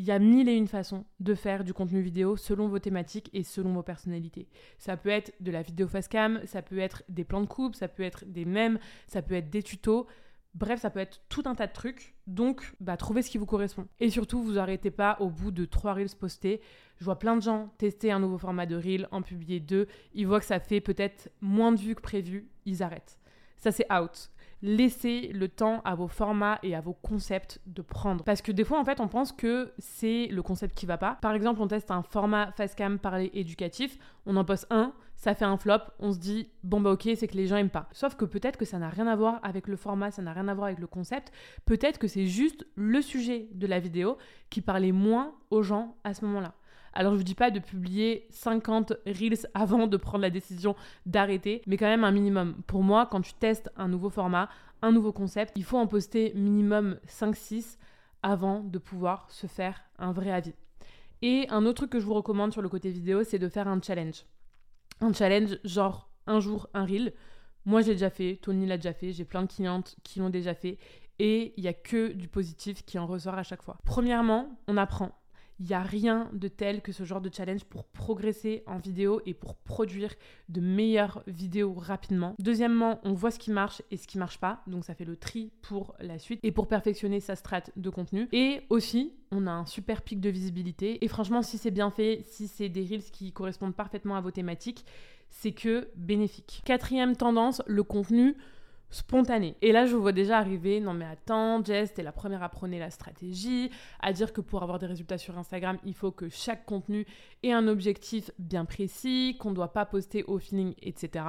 Il 0.00 0.06
y 0.06 0.12
a 0.12 0.18
mille 0.18 0.48
et 0.48 0.56
une 0.56 0.66
façons 0.66 1.04
de 1.18 1.34
faire 1.34 1.62
du 1.62 1.74
contenu 1.74 2.00
vidéo 2.00 2.34
selon 2.34 2.68
vos 2.68 2.78
thématiques 2.78 3.28
et 3.34 3.42
selon 3.42 3.74
vos 3.74 3.82
personnalités. 3.82 4.48
Ça 4.78 4.96
peut 4.96 5.10
être 5.10 5.34
de 5.40 5.50
la 5.50 5.60
vidéo 5.60 5.86
face 5.88 6.08
cam, 6.08 6.40
ça 6.46 6.62
peut 6.62 6.78
être 6.78 7.02
des 7.10 7.22
plans 7.22 7.42
de 7.42 7.46
coupe, 7.46 7.74
ça 7.74 7.86
peut 7.86 8.02
être 8.02 8.24
des 8.24 8.46
mèmes, 8.46 8.78
ça 9.08 9.20
peut 9.20 9.34
être 9.34 9.50
des 9.50 9.62
tutos. 9.62 10.06
Bref, 10.54 10.80
ça 10.80 10.88
peut 10.88 11.00
être 11.00 11.20
tout 11.28 11.42
un 11.44 11.54
tas 11.54 11.66
de 11.66 11.74
trucs. 11.74 12.14
Donc, 12.26 12.72
bah, 12.80 12.96
trouvez 12.96 13.20
ce 13.20 13.28
qui 13.28 13.36
vous 13.36 13.44
correspond. 13.44 13.88
Et 13.98 14.08
surtout, 14.08 14.42
vous 14.42 14.58
arrêtez 14.58 14.90
pas 14.90 15.18
au 15.20 15.28
bout 15.28 15.50
de 15.50 15.66
trois 15.66 15.92
reels 15.92 16.16
postés. 16.18 16.62
Je 16.96 17.04
vois 17.04 17.18
plein 17.18 17.36
de 17.36 17.42
gens 17.42 17.70
tester 17.76 18.10
un 18.10 18.20
nouveau 18.20 18.38
format 18.38 18.64
de 18.64 18.76
reel, 18.76 19.06
en 19.10 19.20
publier 19.20 19.60
deux. 19.60 19.86
Ils 20.14 20.26
voient 20.26 20.40
que 20.40 20.46
ça 20.46 20.60
fait 20.60 20.80
peut-être 20.80 21.28
moins 21.42 21.72
de 21.72 21.78
vues 21.78 21.94
que 21.94 22.00
prévu. 22.00 22.48
Ils 22.64 22.82
arrêtent. 22.82 23.18
Ça, 23.58 23.70
c'est 23.70 23.86
out 23.92 24.30
laissez 24.62 25.30
le 25.32 25.48
temps 25.48 25.80
à 25.84 25.94
vos 25.94 26.08
formats 26.08 26.58
et 26.62 26.74
à 26.74 26.80
vos 26.80 26.92
concepts 26.92 27.60
de 27.66 27.82
prendre. 27.82 28.24
Parce 28.24 28.42
que 28.42 28.52
des 28.52 28.64
fois, 28.64 28.78
en 28.78 28.84
fait, 28.84 29.00
on 29.00 29.08
pense 29.08 29.32
que 29.32 29.72
c'est 29.78 30.26
le 30.26 30.42
concept 30.42 30.76
qui 30.76 30.86
va 30.86 30.98
pas. 30.98 31.18
Par 31.22 31.34
exemple, 31.34 31.60
on 31.62 31.66
teste 31.66 31.90
un 31.90 32.02
format 32.02 32.52
facecam 32.52 32.98
parler 32.98 33.30
éducatif, 33.34 33.98
on 34.26 34.36
en 34.36 34.44
poste 34.44 34.66
un, 34.70 34.92
ça 35.16 35.34
fait 35.34 35.44
un 35.44 35.56
flop, 35.56 35.80
on 35.98 36.12
se 36.12 36.18
dit 36.18 36.48
bon 36.62 36.80
bah 36.80 36.92
ok, 36.92 37.08
c'est 37.14 37.28
que 37.28 37.36
les 37.36 37.46
gens 37.46 37.56
aiment 37.56 37.70
pas. 37.70 37.88
Sauf 37.92 38.14
que 38.14 38.24
peut-être 38.24 38.56
que 38.56 38.64
ça 38.64 38.78
n'a 38.78 38.88
rien 38.88 39.06
à 39.06 39.16
voir 39.16 39.38
avec 39.42 39.68
le 39.68 39.76
format, 39.76 40.10
ça 40.10 40.22
n'a 40.22 40.32
rien 40.32 40.48
à 40.48 40.54
voir 40.54 40.68
avec 40.68 40.78
le 40.78 40.86
concept. 40.86 41.32
Peut-être 41.66 41.98
que 41.98 42.08
c'est 42.08 42.26
juste 42.26 42.66
le 42.74 43.02
sujet 43.02 43.48
de 43.52 43.66
la 43.66 43.80
vidéo 43.80 44.16
qui 44.48 44.62
parlait 44.62 44.92
moins 44.92 45.34
aux 45.50 45.62
gens 45.62 45.96
à 46.04 46.14
ce 46.14 46.24
moment-là. 46.24 46.54
Alors 46.92 47.12
je 47.12 47.18
vous 47.18 47.24
dis 47.24 47.34
pas 47.34 47.50
de 47.50 47.60
publier 47.60 48.26
50 48.30 48.94
reels 49.06 49.46
avant 49.54 49.86
de 49.86 49.96
prendre 49.96 50.22
la 50.22 50.30
décision 50.30 50.74
d'arrêter, 51.06 51.62
mais 51.66 51.76
quand 51.76 51.86
même 51.86 52.04
un 52.04 52.10
minimum. 52.10 52.56
Pour 52.66 52.82
moi, 52.82 53.06
quand 53.06 53.20
tu 53.20 53.34
testes 53.34 53.70
un 53.76 53.88
nouveau 53.88 54.10
format, 54.10 54.48
un 54.82 54.92
nouveau 54.92 55.12
concept, 55.12 55.52
il 55.56 55.64
faut 55.64 55.78
en 55.78 55.86
poster 55.86 56.32
minimum 56.34 56.98
5-6 57.06 57.76
avant 58.22 58.60
de 58.60 58.78
pouvoir 58.78 59.30
se 59.30 59.46
faire 59.46 59.82
un 59.98 60.12
vrai 60.12 60.30
avis. 60.30 60.54
Et 61.22 61.46
un 61.50 61.64
autre 61.66 61.78
truc 61.78 61.90
que 61.90 62.00
je 62.00 62.06
vous 62.06 62.14
recommande 62.14 62.52
sur 62.52 62.62
le 62.62 62.68
côté 62.68 62.90
vidéo, 62.90 63.24
c'est 63.24 63.38
de 63.38 63.48
faire 63.48 63.68
un 63.68 63.80
challenge. 63.80 64.24
Un 65.00 65.12
challenge 65.12 65.58
genre 65.64 66.10
un 66.26 66.40
jour 66.40 66.68
un 66.74 66.84
reel. 66.84 67.12
Moi 67.66 67.82
j'ai 67.82 67.92
déjà 67.92 68.10
fait, 68.10 68.38
Tony 68.40 68.66
l'a 68.66 68.78
déjà 68.78 68.92
fait, 68.92 69.12
j'ai 69.12 69.24
plein 69.24 69.42
de 69.42 69.52
clientes 69.52 69.96
qui 70.02 70.18
l'ont 70.18 70.30
déjà 70.30 70.54
fait 70.54 70.78
et 71.18 71.52
il 71.58 71.62
n'y 71.62 71.68
a 71.68 71.74
que 71.74 72.12
du 72.12 72.28
positif 72.28 72.84
qui 72.84 72.98
en 72.98 73.06
ressort 73.06 73.34
à 73.34 73.42
chaque 73.42 73.62
fois. 73.62 73.76
Premièrement, 73.84 74.58
on 74.66 74.78
apprend. 74.78 75.19
Il 75.60 75.66
n'y 75.66 75.74
a 75.74 75.82
rien 75.82 76.30
de 76.32 76.48
tel 76.48 76.80
que 76.80 76.90
ce 76.90 77.04
genre 77.04 77.20
de 77.20 77.30
challenge 77.32 77.64
pour 77.64 77.84
progresser 77.84 78.62
en 78.66 78.78
vidéo 78.78 79.20
et 79.26 79.34
pour 79.34 79.56
produire 79.56 80.14
de 80.48 80.62
meilleures 80.62 81.22
vidéos 81.26 81.74
rapidement. 81.74 82.34
Deuxièmement, 82.38 82.98
on 83.04 83.12
voit 83.12 83.30
ce 83.30 83.38
qui 83.38 83.50
marche 83.50 83.82
et 83.90 83.98
ce 83.98 84.06
qui 84.06 84.16
marche 84.16 84.38
pas, 84.38 84.62
donc 84.66 84.86
ça 84.86 84.94
fait 84.94 85.04
le 85.04 85.16
tri 85.16 85.52
pour 85.60 85.94
la 86.00 86.18
suite 86.18 86.40
et 86.42 86.50
pour 86.50 86.66
perfectionner 86.66 87.20
sa 87.20 87.36
strate 87.36 87.70
de 87.76 87.90
contenu. 87.90 88.26
Et 88.32 88.62
aussi, 88.70 89.12
on 89.30 89.46
a 89.46 89.50
un 89.50 89.66
super 89.66 90.00
pic 90.00 90.18
de 90.18 90.30
visibilité 90.30 91.04
et 91.04 91.08
franchement, 91.08 91.42
si 91.42 91.58
c'est 91.58 91.70
bien 91.70 91.90
fait, 91.90 92.22
si 92.24 92.48
c'est 92.48 92.70
des 92.70 92.82
reels 92.82 93.10
qui 93.12 93.32
correspondent 93.32 93.76
parfaitement 93.76 94.16
à 94.16 94.22
vos 94.22 94.30
thématiques, 94.30 94.86
c'est 95.28 95.52
que 95.52 95.90
bénéfique. 95.94 96.62
Quatrième 96.64 97.16
tendance, 97.16 97.62
le 97.66 97.82
contenu 97.82 98.34
spontané. 98.90 99.56
Et 99.62 99.72
là, 99.72 99.86
je 99.86 99.94
vous 99.94 100.02
vois 100.02 100.12
déjà 100.12 100.38
arriver, 100.38 100.80
non 100.80 100.94
mais 100.94 101.04
attends, 101.04 101.64
Jess, 101.64 101.94
t'es 101.94 102.02
la 102.02 102.12
première 102.12 102.42
à 102.42 102.48
prôner 102.48 102.78
la 102.78 102.90
stratégie, 102.90 103.70
à 104.00 104.12
dire 104.12 104.32
que 104.32 104.40
pour 104.40 104.62
avoir 104.62 104.78
des 104.78 104.86
résultats 104.86 105.18
sur 105.18 105.38
Instagram, 105.38 105.78
il 105.84 105.94
faut 105.94 106.10
que 106.10 106.28
chaque 106.28 106.66
contenu 106.66 107.06
ait 107.42 107.52
un 107.52 107.68
objectif 107.68 108.30
bien 108.38 108.64
précis, 108.64 109.36
qu'on 109.38 109.50
ne 109.50 109.54
doit 109.54 109.72
pas 109.72 109.86
poster 109.86 110.24
au 110.24 110.38
feeling, 110.38 110.74
etc. 110.82 111.24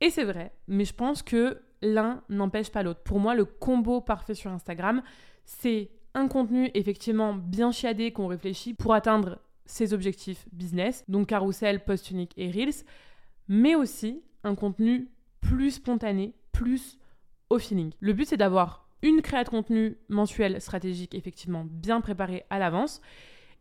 Et 0.00 0.10
c'est 0.10 0.24
vrai, 0.24 0.52
mais 0.68 0.84
je 0.84 0.94
pense 0.94 1.22
que 1.22 1.60
l'un 1.82 2.22
n'empêche 2.28 2.70
pas 2.70 2.82
l'autre. 2.82 3.02
Pour 3.02 3.18
moi, 3.18 3.34
le 3.34 3.44
combo 3.44 4.00
parfait 4.00 4.34
sur 4.34 4.50
Instagram, 4.50 5.02
c'est 5.44 5.90
un 6.14 6.28
contenu 6.28 6.70
effectivement 6.74 7.34
bien 7.34 7.72
chiadé 7.72 8.12
qu'on 8.12 8.28
réfléchit 8.28 8.74
pour 8.74 8.94
atteindre 8.94 9.38
ses 9.66 9.92
objectifs 9.92 10.46
business, 10.52 11.04
donc 11.08 11.28
carousel, 11.28 11.84
post 11.84 12.10
unique 12.10 12.34
et 12.36 12.50
reels, 12.50 12.84
mais 13.48 13.74
aussi 13.74 14.22
un 14.44 14.54
contenu 14.54 15.08
plus 15.40 15.72
spontané, 15.72 16.34
plus 16.54 16.98
au 17.50 17.58
feeling. 17.58 17.92
Le 18.00 18.14
but, 18.14 18.26
c'est 18.26 18.38
d'avoir 18.38 18.88
une 19.02 19.20
création 19.20 19.52
de 19.52 19.56
contenu 19.56 19.98
mensuelle 20.08 20.60
stratégique, 20.62 21.14
effectivement, 21.14 21.66
bien 21.68 22.00
préparée 22.00 22.44
à 22.48 22.58
l'avance, 22.58 23.02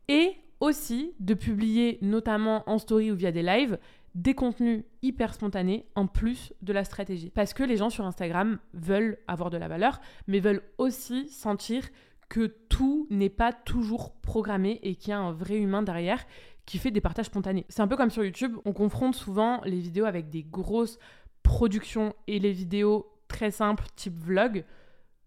et 0.08 0.38
aussi 0.62 1.14
de 1.20 1.34
publier, 1.34 1.98
notamment 2.02 2.64
en 2.70 2.78
story 2.78 3.12
ou 3.12 3.16
via 3.16 3.34
des 3.34 3.44
lives, 3.44 3.78
des 4.16 4.36
contenus 4.36 4.84
hyper 5.02 5.34
spontanés 5.34 5.86
en 5.96 6.08
plus 6.08 6.54
de 6.62 6.72
la 6.72 6.86
stratégie. 6.86 7.32
Parce 7.32 7.54
que 7.54 7.64
les 7.64 7.76
gens 7.76 7.90
sur 7.90 8.06
Instagram 8.06 8.60
veulent 8.74 9.18
avoir 9.28 9.50
de 9.50 9.58
la 9.58 9.68
valeur, 9.68 10.00
mais 10.28 10.40
veulent 10.40 10.64
aussi 10.78 11.28
sentir 11.28 11.84
que 12.30 12.48
tout 12.70 13.08
n'est 13.10 13.30
pas 13.30 13.52
toujours 13.52 14.14
programmé 14.22 14.80
et 14.84 14.96
qu'il 14.96 15.10
y 15.10 15.14
a 15.14 15.20
un 15.20 15.34
vrai 15.34 15.58
humain 15.58 15.84
derrière 15.84 16.26
qui 16.66 16.78
fait 16.78 16.92
des 16.92 17.02
partages 17.02 17.26
spontanés. 17.26 17.66
C'est 17.70 17.82
un 17.82 17.88
peu 17.88 17.98
comme 17.98 18.10
sur 18.10 18.24
YouTube, 18.24 18.56
on 18.66 18.72
confronte 18.72 19.16
souvent 19.16 19.62
les 19.66 19.80
vidéos 19.80 20.06
avec 20.06 20.30
des 20.30 20.44
grosses 20.44 20.98
productions 21.44 22.14
et 22.28 22.40
les 22.40 22.52
vidéos 22.52 23.08
très 23.28 23.52
simples 23.52 23.86
type 23.96 24.18
vlog. 24.18 24.66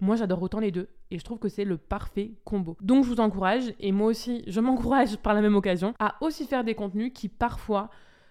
Moi, 0.01 0.17
j'adore 0.17 0.43
autant 0.43 0.61
les 0.61 0.71
deux 0.71 0.89
et 1.11 1.19
je 1.19 1.25
trouve 1.25 1.39
que 1.39 1.49
c'est 1.49 1.65
le 1.65 1.79
parfait 1.79 2.33
combo. 2.45 2.77
Donc, 2.81 3.05
je 3.05 3.11
vous 3.11 3.21
encourage, 3.21 3.73
et 3.79 3.93
moi 3.93 4.09
aussi, 4.09 4.43
je 4.47 4.61
m'encourage 4.61 5.17
par 5.23 5.35
la 5.35 5.41
même 5.41 5.55
occasion, 5.55 5.95
à 5.99 6.17
aussi 6.21 6.47
faire 6.47 6.65
des 6.65 6.75
contenus 6.75 7.13
qui 7.15 7.29
parfois 7.29 7.91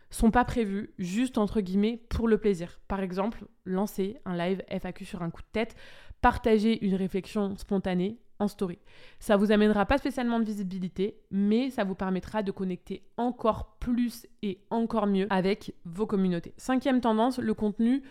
sont 0.09 0.31
pas 0.31 0.45
prévus 0.45 0.93
juste 0.97 1.37
entre 1.37 1.61
guillemets 1.61 2.01
pour 2.09 2.27
le 2.27 2.37
plaisir. 2.37 2.79
Par 2.87 2.99
exemple, 3.01 3.45
lancer 3.65 4.17
un 4.25 4.37
live 4.37 4.61
FAQ 4.69 5.05
sur 5.05 5.23
un 5.23 5.29
coup 5.29 5.41
de 5.41 5.47
tête, 5.51 5.75
partager 6.21 6.85
une 6.85 6.95
réflexion 6.95 7.55
spontanée 7.57 8.17
en 8.39 8.47
story. 8.47 8.77
Ça 9.19 9.37
vous 9.37 9.51
amènera 9.51 9.85
pas 9.85 9.97
spécialement 9.97 10.39
de 10.39 10.45
visibilité, 10.45 11.17
mais 11.31 11.69
ça 11.69 11.83
vous 11.83 11.95
permettra 11.95 12.43
de 12.43 12.51
connecter 12.51 13.03
encore 13.17 13.77
plus 13.79 14.27
et 14.41 14.59
encore 14.69 15.07
mieux 15.07 15.27
avec 15.29 15.73
vos 15.85 16.05
communautés. 16.05 16.53
Cinquième 16.57 17.01
tendance, 17.01 17.39
le 17.39 17.53
contenu 17.53 18.03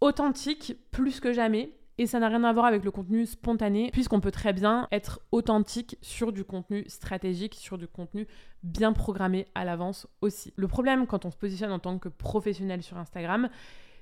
authentique 0.00 0.76
plus 0.90 1.20
que 1.20 1.32
jamais. 1.32 1.72
Et 1.98 2.04
ça 2.04 2.18
n'a 2.18 2.28
rien 2.28 2.44
à 2.44 2.52
voir 2.52 2.66
avec 2.66 2.84
le 2.84 2.90
contenu 2.90 3.24
spontané, 3.24 3.90
puisqu'on 3.90 4.20
peut 4.20 4.30
très 4.30 4.52
bien 4.52 4.86
être 4.92 5.20
authentique 5.32 5.96
sur 6.02 6.30
du 6.30 6.44
contenu 6.44 6.84
stratégique, 6.88 7.54
sur 7.54 7.78
du 7.78 7.88
contenu 7.88 8.26
bien 8.62 8.92
programmé 8.92 9.46
à 9.54 9.64
l'avance 9.64 10.06
aussi. 10.20 10.52
Le 10.56 10.68
problème 10.68 11.06
quand 11.06 11.24
on 11.24 11.30
se 11.30 11.38
positionne 11.38 11.72
en 11.72 11.78
tant 11.78 11.98
que 11.98 12.10
professionnel 12.10 12.82
sur 12.82 12.98
Instagram, 12.98 13.48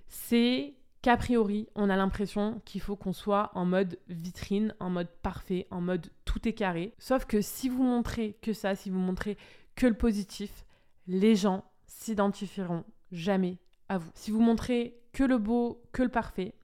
c'est 0.09 0.75
qu'a 1.05 1.19
priori, 1.19 1.69
on 1.75 1.91
a 1.91 1.97
l'impression 1.97 2.63
qu'il 2.65 2.81
faut 2.81 2.97
qu'on 2.97 3.13
soit 3.13 3.51
en 3.53 3.67
mode 3.67 3.99
vitrine, 4.09 4.75
en 4.81 4.89
mode 4.89 5.11
parfait, 5.23 5.67
en 5.71 5.83
mode 5.83 6.07
tout 6.25 6.49
est 6.49 6.55
carré. 6.55 6.95
Sauf 6.99 7.27
que 7.27 7.43
si 7.43 7.69
vous 7.69 7.83
montrez 7.83 8.39
que 8.41 8.55
ça, 8.55 8.75
si 8.75 8.89
vous 8.89 8.99
montrez 8.99 9.37
que 9.75 9.87
le 9.87 9.93
positif, 9.93 10.65
les 11.07 11.37
gens 11.37 11.63
s'identifieront 11.87 12.85
jamais 13.13 13.59
à 13.91 13.99
vous. 13.99 14.11
Si 14.15 14.31
vous 14.31 14.41
montrez 14.41 14.99
que 15.13 15.25
le 15.25 15.37
beau, 15.37 15.83
que 15.93 16.03
le 16.03 16.09
parfait, 16.09 16.55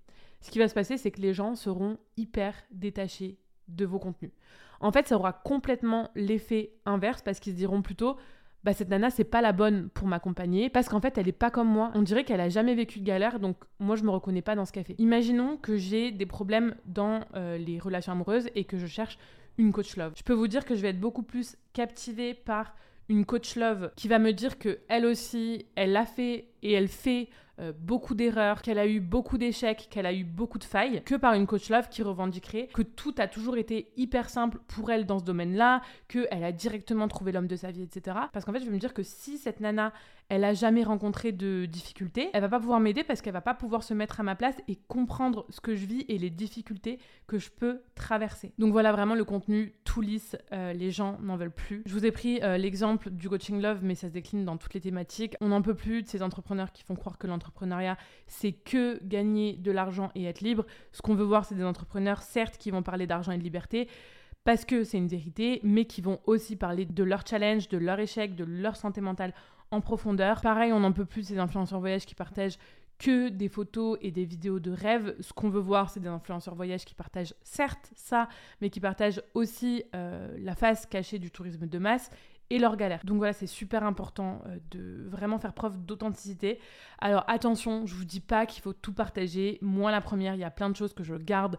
ce 0.41 0.51
qui 0.51 0.59
va 0.59 0.69
se 0.69 0.75
passer, 0.75 0.97
c'est 0.97 1.11
que 1.11 1.21
les 1.21 1.35
gens 1.35 1.55
seront 1.55 1.99
hyper 2.17 2.55
détachés 2.71 3.37
de 3.69 3.85
vos 3.85 3.99
contenus. 3.99 4.33
En 4.81 4.91
fait, 4.91 5.07
ça 5.07 5.17
aura 5.17 5.35
complètement 5.35 6.11
l'effet 6.15 6.73
inverse 6.87 7.21
parce 7.21 7.41
qu'ils 7.41 7.53
se 7.53 7.59
diront 7.59 7.83
plutôt 7.83 8.17
bah 8.65 8.73
cette 8.75 8.91
nana 8.91 9.11
c'est 9.11 9.25
pas 9.25 9.41
la 9.41 9.53
bonne 9.53 9.89
pour 9.89 10.07
m'accompagner 10.07 10.69
parce 10.69 10.89
qu'en 10.89 11.01
fait 11.01 11.17
elle 11.19 11.29
est 11.29 11.33
pas 11.33 11.51
comme 11.51 11.69
moi. 11.69 11.91
On 11.95 12.03
dirait 12.03 12.25
qu'elle 12.25 12.41
a 12.41 12.49
jamais 12.49 12.75
vécu 12.75 13.01
de 13.01 13.05
galère 13.05 13.41
donc 13.41 13.57
moi 13.79 13.97
je 13.97 14.05
me 14.05 14.11
reconnais 14.11 14.43
pas 14.43 14.55
dans 14.55 14.65
ce 14.65 14.73
café. 14.73 14.95
Imaginons 14.99 15.57
que 15.57 15.77
j'ai 15.77 16.11
des 16.11 16.27
problèmes 16.27 16.75
dans 16.85 17.21
euh, 17.35 17.57
les 17.59 17.79
relations 17.79 18.13
amoureuses 18.13 18.49
et 18.55 18.65
que 18.65 18.77
je 18.77 18.87
cherche 18.87 19.19
une 19.59 19.73
coach 19.73 19.97
love. 19.97 20.13
Je 20.17 20.23
peux 20.23 20.35
vous 20.35 20.49
dire 20.49 20.65
que 20.65 20.75
je 20.75 20.83
vais 20.83 20.89
être 20.89 21.01
beaucoup 21.01 21.23
plus 21.23 21.57
captivée 21.73 22.35
par 22.35 22.75
une 23.09 23.25
coach 23.25 23.57
love 23.57 23.91
qui 23.97 24.09
va 24.09 24.19
me 24.19 24.33
dire 24.33 24.59
que 24.59 24.79
elle 24.89 25.05
aussi 25.05 25.67
elle 25.75 25.97
a 25.97 26.07
fait 26.07 26.49
et 26.63 26.73
elle 26.73 26.89
fait 26.89 27.29
euh, 27.61 27.73
beaucoup 27.79 28.15
d'erreurs, 28.15 28.63
qu'elle 28.63 28.79
a 28.79 28.87
eu 28.87 29.01
beaucoup 29.01 29.37
d'échecs, 29.37 29.89
qu'elle 29.91 30.07
a 30.07 30.15
eu 30.15 30.25
beaucoup 30.25 30.59
de 30.59 30.65
failles, 30.65 31.03
que 31.05 31.15
par 31.15 31.35
une 31.35 31.47
coach 31.47 31.69
love 31.69 31.89
qui 31.91 32.03
revendiquerait 32.03 32.69
que 32.73 32.83
tout 32.83 33.15
a 33.19 33.27
toujours 33.27 33.59
été 33.59 33.93
hyper 33.97 34.31
simple 34.31 34.59
pour 34.67 34.91
elle 34.91 35.05
dans 35.05 35.19
ce 35.19 35.25
domaine-là, 35.25 35.83
qu'elle 36.09 36.45
a 36.45 36.53
directement 36.53 37.07
trouvé 37.07 37.33
l'homme 37.33 37.49
de 37.49 37.57
sa 37.57 37.71
vie, 37.71 37.83
etc. 37.83 38.17
Parce 38.33 38.45
qu'en 38.45 38.53
fait, 38.53 38.61
je 38.61 38.67
vais 38.67 38.71
me 38.71 38.79
dire 38.79 38.95
que 38.95 39.03
si 39.03 39.37
cette 39.37 39.61
nana, 39.61 39.93
elle 40.31 40.45
a 40.45 40.55
jamais 40.55 40.85
rencontré 40.85 41.33
de 41.33 41.67
difficultés, 41.67 42.31
elle 42.33 42.41
va 42.41 42.49
pas 42.49 42.61
pouvoir 42.61 42.79
m'aider 42.79 43.03
parce 43.03 43.21
qu'elle 43.21 43.33
va 43.33 43.41
pas 43.41 43.53
pouvoir 43.53 43.83
se 43.83 43.93
mettre 43.95 44.21
à 44.21 44.23
ma 44.23 44.37
place 44.37 44.55
et 44.69 44.77
comprendre 44.77 45.45
ce 45.51 45.61
que 45.61 45.75
je 45.75 45.85
vis 45.87 46.05
et 46.09 46.19
les 46.19 46.31
difficultés 46.31 47.01
que 47.27 47.39
je 47.39 47.51
peux 47.51 47.83
traverser. 47.97 48.53
Donc 48.59 48.71
voilà 48.71 48.93
vraiment 48.93 49.17
le 49.17 49.25
contenu 49.25 49.75
tout 49.85 50.01
lisse, 50.01 50.37
euh, 50.53 50.73
les 50.73 50.93
gens 50.93 51.19
n'en 51.21 51.37
veulent 51.37 51.51
plus. 51.51 51.83
Je 51.85 51.93
vous 51.93 52.07
ai 52.07 52.13
pris 52.13 52.41
euh, 52.43 52.57
l'exemple 52.59 53.11
du 53.11 53.29
coaching 53.29 53.61
love, 53.61 53.81
mais 53.83 53.97
ça 53.97 54.07
se 54.07 54.13
décline 54.13 54.45
dans 54.45 54.57
toutes 54.57 54.75
les 54.75 54.81
thématiques. 54.81 55.35
On 55.41 55.49
n'en 55.49 55.63
peut 55.63 55.75
plus 55.75 56.03
de 56.03 56.09
ces 56.09 56.23
entrepreneurs 56.23 56.50
qui 56.73 56.83
font 56.83 56.97
croire 56.97 57.19
que 57.19 57.27
l'entrepreneuriat 57.27 57.97
c'est 58.27 58.53
que 58.53 59.01
gagner 59.05 59.57
de 59.57 59.71
l'argent 59.71 60.11
et 60.15 60.25
être 60.25 60.41
libre. 60.41 60.67
Ce 60.93 61.03
qu'on 61.03 61.15
veut 61.15 61.25
voir, 61.25 61.45
c'est 61.45 61.55
des 61.55 61.65
entrepreneurs 61.65 62.23
certes 62.23 62.57
qui 62.59 62.71
vont 62.71 62.83
parler 62.83 63.07
d'argent 63.07 63.33
et 63.33 63.39
de 63.39 63.43
liberté 63.43 63.89
parce 64.45 64.65
que 64.65 64.85
c'est 64.85 64.99
une 64.99 65.09
vérité, 65.09 65.61
mais 65.63 65.85
qui 65.85 66.01
vont 66.01 66.19
aussi 66.27 66.57
parler 66.57 66.87
de 66.87 67.05
leur 67.05 67.27
challenge, 67.27 67.69
de 67.69 67.77
leur 67.77 68.01
échec, 68.01 68.35
de 68.35 68.45
leur 68.45 68.77
santé 68.77 69.01
mentale 69.01 69.35
en 69.71 69.81
profondeur. 69.81 70.41
Pareil, 70.41 70.73
on 70.73 70.81
n'en 70.81 70.93
peut 70.93 71.05
plus 71.05 71.25
ces 71.25 71.39
influenceurs 71.39 71.79
voyage 71.79 72.07
qui 72.07 72.15
partagent 72.15 72.59
que 72.99 73.29
des 73.29 73.49
photos 73.49 73.99
et 74.03 74.11
des 74.11 74.25
vidéos 74.25 74.61
de 74.61 74.71
rêve. 74.71 75.17
Ce 75.21 75.33
qu'on 75.33 75.49
veut 75.49 75.61
voir, 75.61 75.89
c'est 75.91 76.01
des 76.01 76.09
influenceurs 76.09 76.55
voyage 76.55 76.85
qui 76.85 76.95
partagent 76.95 77.35
certes 77.43 77.91
ça, 77.95 78.29
mais 78.61 78.69
qui 78.71 78.79
partagent 78.79 79.23
aussi 79.35 79.85
euh, 79.95 80.37
la 80.39 80.55
face 80.55 80.87
cachée 80.87 81.19
du 81.19 81.31
tourisme 81.31 81.67
de 81.67 81.79
masse 81.79 82.11
et 82.51 82.59
leurs 82.59 82.77
galères. 82.77 83.01
Donc 83.05 83.19
voilà, 83.19 83.33
c'est 83.33 83.47
super 83.47 83.85
important 83.85 84.43
euh, 84.47 84.59
de 84.71 85.09
vraiment 85.09 85.39
faire 85.39 85.55
preuve 85.55 85.79
d'authenticité. 85.79 86.59
Alors 86.99 87.25
attention, 87.29 87.87
je 87.87 87.95
vous 87.95 88.05
dis 88.05 88.21
pas 88.21 88.47
qu'il 88.47 88.63
faut 88.63 88.73
tout 88.73 88.93
partager. 88.93 89.59
Moi, 89.63 89.91
la 89.91 90.01
première, 90.01 90.35
il 90.35 90.41
y 90.41 90.45
a 90.45 90.51
plein 90.51 90.69
de 90.69 90.77
choses 90.77 90.93
que 90.93 91.05
je 91.05 91.15
garde 91.15 91.57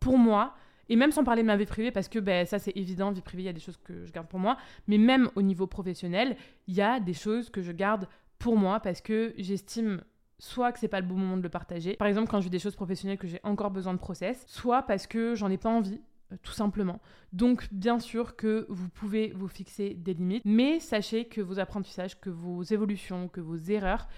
pour 0.00 0.18
moi. 0.18 0.54
Et 0.88 0.96
même 0.96 1.12
sans 1.12 1.24
parler 1.24 1.42
de 1.42 1.46
ma 1.46 1.56
vie 1.56 1.64
privée, 1.64 1.92
parce 1.92 2.08
que 2.08 2.18
ben, 2.18 2.44
ça 2.44 2.58
c'est 2.58 2.76
évident, 2.76 3.12
vie 3.12 3.22
privée, 3.22 3.44
il 3.44 3.46
y 3.46 3.48
a 3.48 3.52
des 3.52 3.60
choses 3.60 3.78
que 3.78 4.04
je 4.04 4.12
garde 4.12 4.26
pour 4.26 4.40
moi. 4.40 4.56
Mais 4.88 4.98
même 4.98 5.30
au 5.36 5.42
niveau 5.42 5.66
professionnel, 5.66 6.36
il 6.66 6.74
y 6.74 6.82
a 6.82 7.00
des 7.00 7.14
choses 7.14 7.48
que 7.48 7.62
je 7.62 7.72
garde 7.72 8.08
pour 8.38 8.56
moi 8.56 8.80
parce 8.80 9.00
que 9.00 9.32
j'estime 9.38 10.02
soit 10.40 10.72
que 10.72 10.80
c'est 10.80 10.88
pas 10.88 11.00
le 11.00 11.06
bon 11.06 11.14
moment 11.14 11.36
de 11.36 11.42
le 11.42 11.48
partager. 11.48 11.94
Par 11.94 12.08
exemple, 12.08 12.28
quand 12.28 12.40
je 12.40 12.44
vis 12.44 12.50
des 12.50 12.58
choses 12.58 12.74
professionnelles 12.74 13.16
que 13.16 13.28
j'ai 13.28 13.38
encore 13.44 13.70
besoin 13.70 13.94
de 13.94 13.98
process, 13.98 14.44
soit 14.48 14.82
parce 14.82 15.06
que 15.06 15.36
j'en 15.36 15.48
ai 15.48 15.56
pas 15.56 15.70
envie 15.70 16.00
tout 16.42 16.52
simplement. 16.52 17.00
Donc 17.32 17.68
bien 17.72 17.98
sûr 17.98 18.36
que 18.36 18.66
vous 18.68 18.88
pouvez 18.88 19.32
vous 19.34 19.48
fixer 19.48 19.94
des 19.94 20.14
limites, 20.14 20.42
mais 20.44 20.80
sachez 20.80 21.26
que 21.26 21.40
vos 21.40 21.58
apprentissages, 21.58 22.20
que 22.20 22.30
vos 22.30 22.62
évolutions, 22.62 23.28
que 23.28 23.40
vos 23.40 23.56
erreurs, 23.56 24.08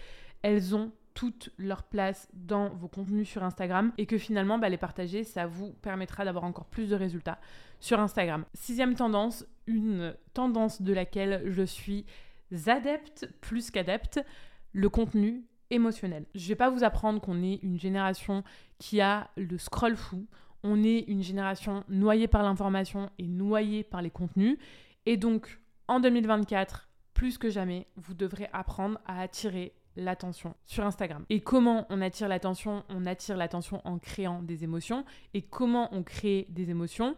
elles 0.43 0.75
ont 0.75 0.93
toute 1.15 1.51
leur 1.59 1.85
place 1.85 2.29
dans 2.33 2.71
vos 2.71 2.89
contenus 2.89 3.29
sur 3.29 3.45
Instagram 3.45 3.93
et 3.99 4.07
que 4.07 4.19
finalement 4.19 4.59
bah, 4.59 4.69
les 4.69 4.77
partager, 4.77 5.25
ça 5.25 5.47
vous 5.47 5.73
permettra 5.73 6.25
d'avoir 6.25 6.45
encore 6.45 6.67
plus 6.67 6.89
de 6.91 6.97
résultats 6.97 7.39
sur 7.81 8.01
Instagram. 8.01 8.45
Sixième 8.53 8.95
tendance, 8.95 9.47
une 9.67 10.15
tendance 10.35 10.83
de 10.83 10.93
laquelle 10.93 11.43
je 11.47 11.63
suis 11.63 12.05
adepte 12.67 13.29
plus 13.41 13.71
qu'adepte, 13.71 14.21
le 14.73 14.89
contenu 14.89 15.45
émotionnel. 15.71 16.27
Je 16.35 16.49
vais 16.49 16.57
pas 16.57 16.71
vous 16.71 16.85
apprendre 16.85 17.21
qu'on 17.21 17.43
est 17.43 17.57
une 17.63 17.79
génération 17.79 18.45
qui 18.79 19.01
a 19.01 19.31
le 19.37 19.57
scroll 19.59 19.97
fou. 19.97 20.27
On 20.65 20.83
est 20.83 21.01
une 21.01 21.23
génération 21.23 21.85
noyée 21.89 22.27
par 22.27 22.43
l'information 22.43 23.11
et 23.19 23.29
noyée 23.29 23.85
par 23.85 24.03
les 24.03 24.11
contenus. 24.11 24.59
Et 25.07 25.17
donc, 25.17 25.61
en 25.87 26.01
2024, 26.01 26.89
plus 27.13 27.39
que 27.39 27.51
jamais, 27.51 27.87
vous 27.97 28.15
devrez 28.15 28.49
apprendre 28.53 28.99
à 29.07 29.21
attirer 29.21 29.75
l'attention 29.97 30.55
sur 30.65 30.85
Instagram. 30.85 31.25
Et 31.29 31.41
comment 31.41 31.87
on 31.91 32.01
attire 32.01 32.29
l'attention? 32.29 32.83
On 32.89 33.07
attire 33.07 33.37
l'attention 33.37 33.81
en 33.85 33.99
créant 33.99 34.43
des 34.43 34.65
émotions. 34.65 35.05
Et 35.35 35.43
comment 35.43 35.89
on 35.93 36.03
crée 36.03 36.47
des 36.49 36.71
émotions? 36.71 37.15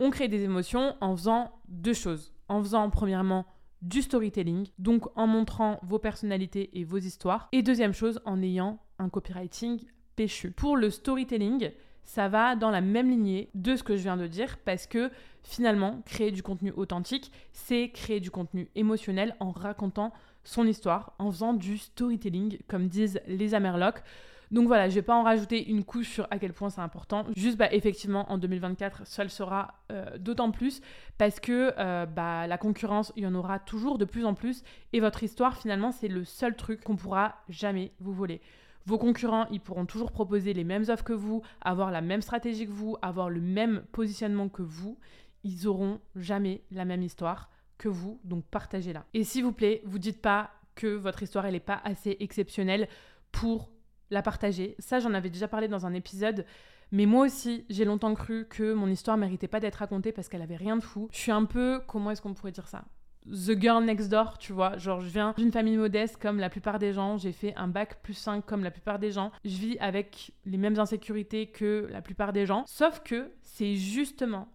On 0.00 0.10
crée 0.10 0.28
des 0.28 0.42
émotions 0.42 0.96
en 1.00 1.16
faisant 1.16 1.52
deux 1.68 1.94
choses. 1.94 2.32
En 2.48 2.60
faisant 2.60 2.90
premièrement 2.90 3.46
du 3.82 4.02
storytelling, 4.02 4.66
donc 4.78 5.06
en 5.16 5.26
montrant 5.26 5.78
vos 5.82 5.98
personnalités 5.98 6.78
et 6.78 6.84
vos 6.84 6.98
histoires. 6.98 7.48
Et 7.52 7.62
deuxième 7.62 7.94
chose, 7.94 8.20
en 8.26 8.42
ayant 8.42 8.78
un 8.98 9.08
copywriting 9.08 9.80
péchu. 10.16 10.50
Pour 10.50 10.76
le 10.76 10.90
storytelling, 10.90 11.70
ça 12.04 12.28
va 12.28 12.56
dans 12.56 12.70
la 12.70 12.80
même 12.80 13.10
lignée 13.10 13.50
de 13.54 13.76
ce 13.76 13.82
que 13.82 13.96
je 13.96 14.02
viens 14.02 14.16
de 14.16 14.26
dire 14.26 14.58
parce 14.64 14.86
que 14.86 15.10
finalement, 15.42 16.02
créer 16.06 16.30
du 16.30 16.42
contenu 16.42 16.72
authentique, 16.76 17.32
c'est 17.52 17.90
créer 17.90 18.20
du 18.20 18.30
contenu 18.30 18.68
émotionnel 18.74 19.36
en 19.40 19.50
racontant 19.50 20.12
son 20.44 20.66
histoire 20.66 21.12
en 21.18 21.30
faisant 21.30 21.54
du 21.54 21.78
storytelling, 21.78 22.58
comme 22.68 22.88
disent 22.88 23.20
les 23.26 23.54
Amerlocs. 23.54 24.02
Donc 24.50 24.66
voilà, 24.66 24.88
je 24.88 24.96
vais 24.96 25.02
pas 25.02 25.14
en 25.14 25.22
rajouter 25.22 25.68
une 25.70 25.84
couche 25.84 26.08
sur 26.08 26.26
à 26.30 26.38
quel 26.38 26.52
point 26.52 26.70
c'est 26.70 26.80
important. 26.80 27.24
Juste, 27.36 27.56
bah, 27.56 27.72
effectivement, 27.72 28.30
en 28.32 28.36
2024, 28.36 29.06
ça 29.06 29.22
le 29.22 29.28
sera 29.30 29.74
euh, 29.92 30.18
d'autant 30.18 30.50
plus 30.50 30.80
parce 31.18 31.38
que 31.38 31.72
euh, 31.78 32.04
bah, 32.04 32.48
la 32.48 32.58
concurrence, 32.58 33.12
il 33.14 33.22
y 33.22 33.26
en 33.28 33.34
aura 33.36 33.60
toujours 33.60 33.96
de 33.96 34.04
plus 34.04 34.24
en 34.24 34.34
plus. 34.34 34.64
Et 34.92 34.98
votre 34.98 35.22
histoire, 35.22 35.56
finalement, 35.56 35.92
c'est 35.92 36.08
le 36.08 36.24
seul 36.24 36.56
truc 36.56 36.82
qu'on 36.82 36.96
pourra 36.96 37.36
jamais 37.48 37.92
vous 38.00 38.12
voler. 38.12 38.40
Vos 38.86 38.98
concurrents, 38.98 39.46
ils 39.50 39.60
pourront 39.60 39.86
toujours 39.86 40.12
proposer 40.12 40.52
les 40.52 40.64
mêmes 40.64 40.84
offres 40.88 41.04
que 41.04 41.12
vous, 41.12 41.42
avoir 41.60 41.90
la 41.90 42.00
même 42.00 42.22
stratégie 42.22 42.66
que 42.66 42.72
vous, 42.72 42.96
avoir 43.02 43.30
le 43.30 43.40
même 43.40 43.82
positionnement 43.92 44.48
que 44.48 44.62
vous. 44.62 44.98
Ils 45.44 45.66
auront 45.68 46.00
jamais 46.16 46.62
la 46.70 46.84
même 46.84 47.02
histoire 47.02 47.50
que 47.78 47.88
vous, 47.88 48.20
donc 48.24 48.44
partagez-la. 48.44 49.06
Et 49.14 49.24
s'il 49.24 49.44
vous 49.44 49.52
plaît, 49.52 49.82
vous 49.84 49.98
dites 49.98 50.20
pas 50.20 50.50
que 50.74 50.86
votre 50.86 51.22
histoire 51.22 51.46
elle 51.46 51.54
n'est 51.54 51.60
pas 51.60 51.80
assez 51.84 52.16
exceptionnelle 52.20 52.88
pour 53.32 53.70
la 54.10 54.22
partager. 54.22 54.76
Ça, 54.78 54.98
j'en 54.98 55.14
avais 55.14 55.30
déjà 55.30 55.48
parlé 55.48 55.68
dans 55.68 55.86
un 55.86 55.94
épisode. 55.94 56.44
Mais 56.92 57.06
moi 57.06 57.26
aussi, 57.26 57.64
j'ai 57.70 57.84
longtemps 57.84 58.14
cru 58.14 58.46
que 58.48 58.72
mon 58.72 58.88
histoire 58.88 59.16
méritait 59.16 59.48
pas 59.48 59.60
d'être 59.60 59.76
racontée 59.76 60.12
parce 60.12 60.28
qu'elle 60.28 60.42
avait 60.42 60.56
rien 60.56 60.76
de 60.76 60.82
fou. 60.82 61.08
Je 61.12 61.18
suis 61.18 61.30
un 61.30 61.44
peu, 61.44 61.80
comment 61.86 62.10
est-ce 62.10 62.20
qu'on 62.20 62.34
pourrait 62.34 62.52
dire 62.52 62.66
ça? 62.66 62.84
The 63.26 63.60
girl 63.60 63.84
next 63.84 64.08
door, 64.08 64.38
tu 64.38 64.52
vois. 64.52 64.78
Genre, 64.78 65.00
je 65.00 65.08
viens 65.08 65.34
d'une 65.36 65.52
famille 65.52 65.76
modeste 65.76 66.16
comme 66.16 66.38
la 66.38 66.48
plupart 66.48 66.78
des 66.78 66.92
gens. 66.92 67.18
J'ai 67.18 67.32
fait 67.32 67.54
un 67.56 67.68
bac 67.68 68.02
plus 68.02 68.14
5 68.14 68.44
comme 68.46 68.64
la 68.64 68.70
plupart 68.70 68.98
des 68.98 69.12
gens. 69.12 69.30
Je 69.44 69.56
vis 69.56 69.78
avec 69.78 70.32
les 70.46 70.56
mêmes 70.56 70.78
insécurités 70.78 71.46
que 71.46 71.86
la 71.90 72.02
plupart 72.02 72.32
des 72.32 72.46
gens. 72.46 72.64
Sauf 72.66 73.00
que 73.00 73.30
c'est 73.42 73.76
justement 73.76 74.48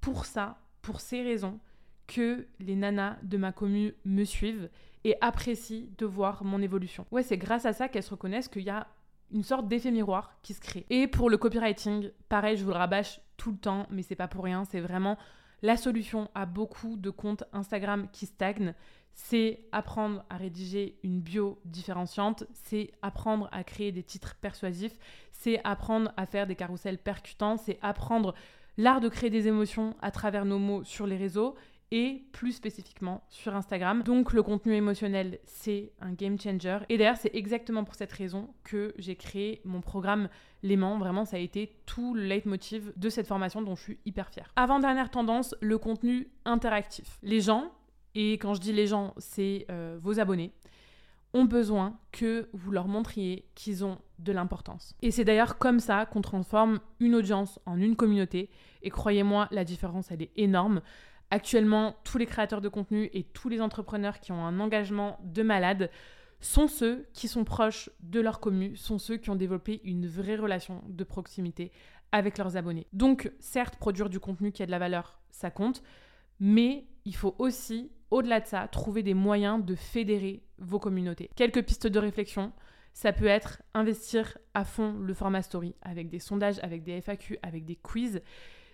pour 0.00 0.24
ça, 0.24 0.58
pour 0.82 1.00
ces 1.00 1.22
raisons, 1.22 1.58
que 2.06 2.46
les 2.60 2.76
nanas 2.76 3.16
de 3.22 3.36
ma 3.36 3.52
commune 3.52 3.92
me 4.04 4.24
suivent 4.24 4.68
et 5.04 5.16
apprécient 5.20 5.86
de 5.98 6.06
voir 6.06 6.44
mon 6.44 6.62
évolution. 6.62 7.06
Ouais, 7.10 7.22
c'est 7.22 7.38
grâce 7.38 7.66
à 7.66 7.72
ça 7.72 7.88
qu'elles 7.88 8.02
se 8.02 8.10
reconnaissent 8.10 8.48
qu'il 8.48 8.62
y 8.62 8.70
a 8.70 8.86
une 9.32 9.42
sorte 9.42 9.66
d'effet 9.66 9.90
miroir 9.90 10.36
qui 10.42 10.54
se 10.54 10.60
crée. 10.60 10.86
Et 10.90 11.06
pour 11.06 11.30
le 11.30 11.38
copywriting, 11.38 12.10
pareil, 12.28 12.56
je 12.56 12.64
vous 12.64 12.70
le 12.70 12.76
rabâche 12.76 13.20
tout 13.36 13.50
le 13.50 13.56
temps, 13.56 13.86
mais 13.90 14.02
c'est 14.02 14.14
pas 14.14 14.28
pour 14.28 14.44
rien, 14.44 14.64
c'est 14.64 14.80
vraiment 14.80 15.16
la 15.62 15.76
solution 15.76 16.28
à 16.34 16.46
beaucoup 16.46 16.96
de 16.96 17.10
comptes 17.10 17.44
Instagram 17.52 18.08
qui 18.12 18.26
stagnent. 18.26 18.74
C'est 19.14 19.60
apprendre 19.72 20.24
à 20.30 20.36
rédiger 20.36 20.98
une 21.02 21.20
bio 21.20 21.60
différenciante, 21.64 22.44
c'est 22.52 22.90
apprendre 23.02 23.48
à 23.52 23.62
créer 23.62 23.92
des 23.92 24.02
titres 24.02 24.36
persuasifs, 24.36 24.98
c'est 25.32 25.60
apprendre 25.64 26.12
à 26.16 26.24
faire 26.24 26.46
des 26.46 26.56
carousels 26.56 26.96
percutants, 26.96 27.58
c'est 27.58 27.78
apprendre 27.82 28.34
l'art 28.78 29.00
de 29.00 29.10
créer 29.10 29.28
des 29.28 29.48
émotions 29.48 29.94
à 30.00 30.10
travers 30.10 30.46
nos 30.46 30.58
mots 30.58 30.82
sur 30.82 31.06
les 31.06 31.18
réseaux 31.18 31.54
et 31.92 32.24
plus 32.32 32.52
spécifiquement 32.52 33.22
sur 33.28 33.54
Instagram. 33.54 34.02
Donc 34.02 34.32
le 34.32 34.42
contenu 34.42 34.74
émotionnel, 34.74 35.38
c'est 35.44 35.92
un 36.00 36.12
game 36.12 36.40
changer. 36.40 36.78
Et 36.88 36.96
d'ailleurs, 36.96 37.18
c'est 37.18 37.34
exactement 37.34 37.84
pour 37.84 37.94
cette 37.94 38.12
raison 38.12 38.48
que 38.64 38.94
j'ai 38.98 39.14
créé 39.14 39.60
mon 39.64 39.80
programme 39.80 40.28
L'aimant. 40.64 40.96
Vraiment, 40.96 41.24
ça 41.24 41.36
a 41.36 41.40
été 41.40 41.76
tout 41.86 42.14
le 42.14 42.22
leitmotiv 42.22 42.92
de 42.96 43.08
cette 43.10 43.26
formation 43.26 43.62
dont 43.62 43.74
je 43.74 43.82
suis 43.82 43.98
hyper 44.06 44.30
fière. 44.30 44.52
Avant-dernière 44.56 45.10
tendance, 45.10 45.54
le 45.60 45.76
contenu 45.76 46.28
interactif. 46.44 47.18
Les 47.22 47.40
gens, 47.40 47.72
et 48.14 48.34
quand 48.34 48.54
je 48.54 48.60
dis 48.60 48.72
les 48.72 48.86
gens, 48.86 49.12
c'est 49.18 49.66
euh, 49.70 49.98
vos 50.00 50.18
abonnés, 50.18 50.52
ont 51.34 51.44
besoin 51.44 51.98
que 52.12 52.48
vous 52.52 52.70
leur 52.70 52.88
montriez 52.88 53.44
qu'ils 53.54 53.84
ont 53.84 53.98
de 54.18 54.32
l'importance. 54.32 54.94
Et 55.02 55.10
c'est 55.10 55.24
d'ailleurs 55.24 55.58
comme 55.58 55.80
ça 55.80 56.06
qu'on 56.06 56.20
transforme 56.20 56.78
une 57.00 57.14
audience 57.14 57.58
en 57.66 57.78
une 57.78 57.96
communauté. 57.96 58.50
Et 58.82 58.90
croyez-moi, 58.90 59.48
la 59.50 59.64
différence, 59.64 60.10
elle 60.10 60.22
est 60.22 60.30
énorme. 60.36 60.80
Actuellement, 61.32 61.96
tous 62.04 62.18
les 62.18 62.26
créateurs 62.26 62.60
de 62.60 62.68
contenu 62.68 63.08
et 63.14 63.22
tous 63.22 63.48
les 63.48 63.62
entrepreneurs 63.62 64.20
qui 64.20 64.32
ont 64.32 64.44
un 64.44 64.60
engagement 64.60 65.18
de 65.24 65.42
malade 65.42 65.88
sont 66.40 66.68
ceux 66.68 67.06
qui 67.14 67.26
sont 67.26 67.44
proches 67.44 67.88
de 68.00 68.20
leur 68.20 68.38
commu, 68.38 68.76
sont 68.76 68.98
ceux 68.98 69.16
qui 69.16 69.30
ont 69.30 69.34
développé 69.34 69.80
une 69.84 70.06
vraie 70.06 70.36
relation 70.36 70.82
de 70.86 71.04
proximité 71.04 71.72
avec 72.12 72.36
leurs 72.36 72.58
abonnés. 72.58 72.86
Donc, 72.92 73.32
certes, 73.38 73.76
produire 73.76 74.10
du 74.10 74.20
contenu 74.20 74.52
qui 74.52 74.62
a 74.62 74.66
de 74.66 74.70
la 74.70 74.78
valeur, 74.78 75.22
ça 75.30 75.50
compte, 75.50 75.82
mais 76.38 76.84
il 77.06 77.16
faut 77.16 77.34
aussi, 77.38 77.90
au-delà 78.10 78.40
de 78.40 78.46
ça, 78.46 78.68
trouver 78.68 79.02
des 79.02 79.14
moyens 79.14 79.64
de 79.64 79.74
fédérer 79.74 80.42
vos 80.58 80.78
communautés. 80.78 81.30
Quelques 81.34 81.64
pistes 81.64 81.86
de 81.86 81.98
réflexion. 81.98 82.52
Ça 82.92 83.14
peut 83.14 83.24
être 83.24 83.62
investir 83.72 84.36
à 84.52 84.66
fond 84.66 84.98
le 84.98 85.14
format 85.14 85.40
story 85.40 85.74
avec 85.80 86.10
des 86.10 86.18
sondages, 86.18 86.58
avec 86.62 86.82
des 86.82 87.00
FAQ, 87.00 87.38
avec 87.42 87.64
des 87.64 87.76
quiz. 87.76 88.20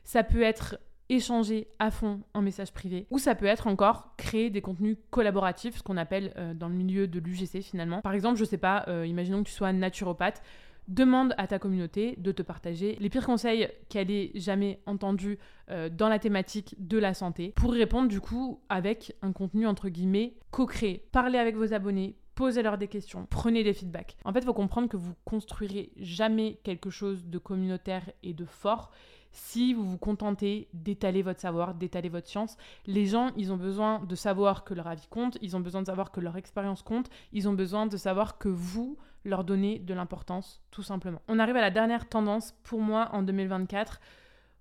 Ça 0.03 0.25
peut 0.25 0.43
être 0.43 0.77
échanger 1.09 1.69
à 1.79 1.91
fond 1.91 2.21
un 2.35 2.43
message 2.43 2.73
privé, 2.73 3.07
ou 3.11 3.19
ça 3.19 3.35
peut 3.35 3.47
être 3.47 3.67
encore 3.67 4.15
créer 4.17 4.50
des 4.50 4.61
contenus 4.61 4.97
collaboratifs, 5.11 5.79
ce 5.79 5.83
qu'on 5.83 5.97
appelle 5.97 6.33
euh, 6.37 6.55
dans 6.55 6.69
le 6.69 6.75
milieu 6.75 7.07
de 7.07 7.19
l'UGC 7.19 7.62
finalement. 7.62 8.00
Par 8.00 8.12
exemple, 8.12 8.38
je 8.38 8.45
sais 8.45 8.59
pas, 8.59 8.85
euh, 8.88 9.07
imaginons 9.07 9.43
que 9.43 9.49
tu 9.49 9.55
sois 9.55 9.73
naturopathe, 9.73 10.43
demande 10.88 11.35
à 11.37 11.47
ta 11.47 11.59
communauté 11.59 12.15
de 12.19 12.33
te 12.33 12.43
partager 12.43 12.97
les 12.99 13.11
pires 13.11 13.27
conseils 13.27 13.69
qu'elle 13.88 14.11
ait 14.11 14.33
jamais 14.35 14.81
entendus 14.87 15.38
euh, 15.71 15.88
dans 15.91 16.09
la 16.09 16.19
thématique 16.19 16.75
de 16.79 16.99
la 16.99 17.12
santé 17.15 17.53
pour 17.57 17.73
répondre 17.73 18.09
du 18.09 18.21
coup 18.21 18.61
avec 18.71 19.15
un 19.21 19.33
contenu 19.33 19.67
entre 19.67 19.91
guillemets 19.91 20.35
co-créé. 20.50 21.07
Parlez 21.12 21.38
avec 21.38 21.57
vos 21.57 21.75
abonnés, 21.75 22.16
posez-leur 22.35 22.79
des 22.79 22.88
questions, 22.88 23.27
prenez 23.29 23.62
des 23.64 23.75
feedbacks. 23.75 24.16
En 24.25 24.33
fait, 24.33 24.40
il 24.40 24.47
faut 24.47 24.55
comprendre 24.55 24.88
que 24.88 24.97
vous 24.97 25.12
construirez 25.25 25.90
jamais 25.99 26.59
quelque 26.64 26.88
chose 26.88 27.27
de 27.27 27.38
communautaire 27.38 28.11
et 28.23 28.33
de 28.33 28.47
fort 28.47 28.90
si 29.31 29.75
vous 29.75 29.85
vous 29.85 29.99
contentez 29.99 30.69
d'étaler 30.73 31.23
votre 31.23 31.41
savoir, 31.41 31.75
d'étaler 31.75 32.09
votre 32.09 32.29
science. 32.29 32.57
Les 32.87 33.07
gens, 33.07 33.31
ils 33.37 33.53
ont 33.53 33.57
besoin 33.57 34.01
de 34.01 34.14
savoir 34.14 34.64
que 34.64 34.75
leur 34.75 34.87
avis 34.87 35.07
compte, 35.09 35.38
ils 35.43 35.57
ont 35.57 35.61
besoin 35.61 35.83
de 35.83 35.87
savoir 35.87 36.11
que 36.11 36.21
leur 36.21 36.37
expérience 36.37 36.83
compte, 36.83 37.11
ils 37.33 37.49
ont 37.49 37.53
besoin 37.53 37.87
de 37.87 37.97
savoir 37.97 38.38
que 38.38 38.49
vous 38.49 38.97
leur 39.25 39.45
donnez 39.45 39.79
de 39.79 39.95
l'importance, 39.95 40.62
tout 40.71 40.83
simplement. 40.83 41.21
On 41.29 41.38
arrive 41.38 41.57
à 41.57 41.61
la 41.61 41.71
dernière 41.71 42.09
tendance 42.09 42.55
pour 42.62 42.81
moi 42.81 43.11
en 43.12 43.23
2024. 43.23 44.01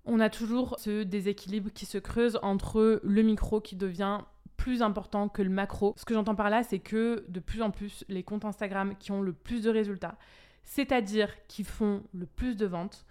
On 0.04 0.20
a 0.20 0.30
toujours 0.30 0.76
ce 0.78 1.02
déséquilibre 1.02 1.70
qui 1.72 1.86
se 1.86 1.98
creuse 1.98 2.38
entre 2.42 3.00
le 3.02 3.22
micro 3.22 3.60
qui 3.60 3.76
devient 3.76 4.20
plus 4.56 4.82
important 4.82 5.28
que 5.28 5.42
le 5.42 5.50
macro. 5.50 5.94
Ce 5.96 6.04
que 6.04 6.14
j'entends 6.14 6.34
par 6.34 6.50
là, 6.50 6.62
c'est 6.62 6.80
que 6.80 7.24
de 7.28 7.40
plus 7.40 7.62
en 7.62 7.70
plus, 7.70 8.04
les 8.08 8.22
comptes 8.22 8.44
Instagram 8.44 8.94
qui 8.98 9.12
ont 9.12 9.22
le 9.22 9.32
plus 9.32 9.62
de 9.62 9.70
résultats, 9.70 10.16
c'est-à-dire 10.64 11.30
qui 11.46 11.64
font 11.64 12.02
le 12.12 12.26
plus 12.26 12.56
de 12.56 12.66
ventes, 12.66 13.06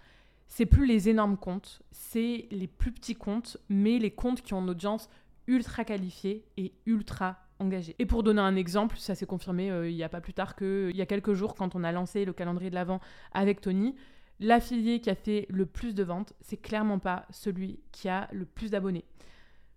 c'est 0.48 0.66
plus 0.66 0.86
les 0.86 1.08
énormes 1.08 1.36
comptes, 1.36 1.82
c'est 1.92 2.48
les 2.50 2.66
plus 2.66 2.90
petits 2.90 3.14
comptes, 3.14 3.58
mais 3.68 3.98
les 3.98 4.10
comptes 4.10 4.42
qui 4.42 4.54
ont 4.54 4.62
une 4.62 4.70
audience 4.70 5.08
ultra 5.46 5.84
qualifiée 5.84 6.44
et 6.56 6.72
ultra 6.86 7.36
engagée. 7.58 7.94
Et 7.98 8.06
pour 8.06 8.22
donner 8.22 8.40
un 8.40 8.56
exemple, 8.56 8.96
ça 8.98 9.14
s'est 9.14 9.26
confirmé 9.26 9.70
euh, 9.70 9.88
il 9.88 9.96
n'y 9.96 10.02
a 10.02 10.08
pas 10.08 10.20
plus 10.20 10.34
tard 10.34 10.56
qu'il 10.56 10.96
y 10.96 11.02
a 11.02 11.06
quelques 11.06 11.34
jours 11.34 11.54
quand 11.54 11.74
on 11.74 11.84
a 11.84 11.92
lancé 11.92 12.24
le 12.24 12.32
calendrier 12.32 12.70
de 12.70 12.74
l'Avent 12.74 13.00
avec 13.32 13.60
Tony. 13.60 13.94
L'affilié 14.40 15.00
qui 15.00 15.10
a 15.10 15.14
fait 15.14 15.46
le 15.50 15.66
plus 15.66 15.94
de 15.94 16.02
ventes, 16.02 16.32
c'est 16.40 16.56
clairement 16.56 16.98
pas 16.98 17.26
celui 17.30 17.80
qui 17.90 18.08
a 18.08 18.28
le 18.32 18.44
plus 18.44 18.70
d'abonnés. 18.70 19.04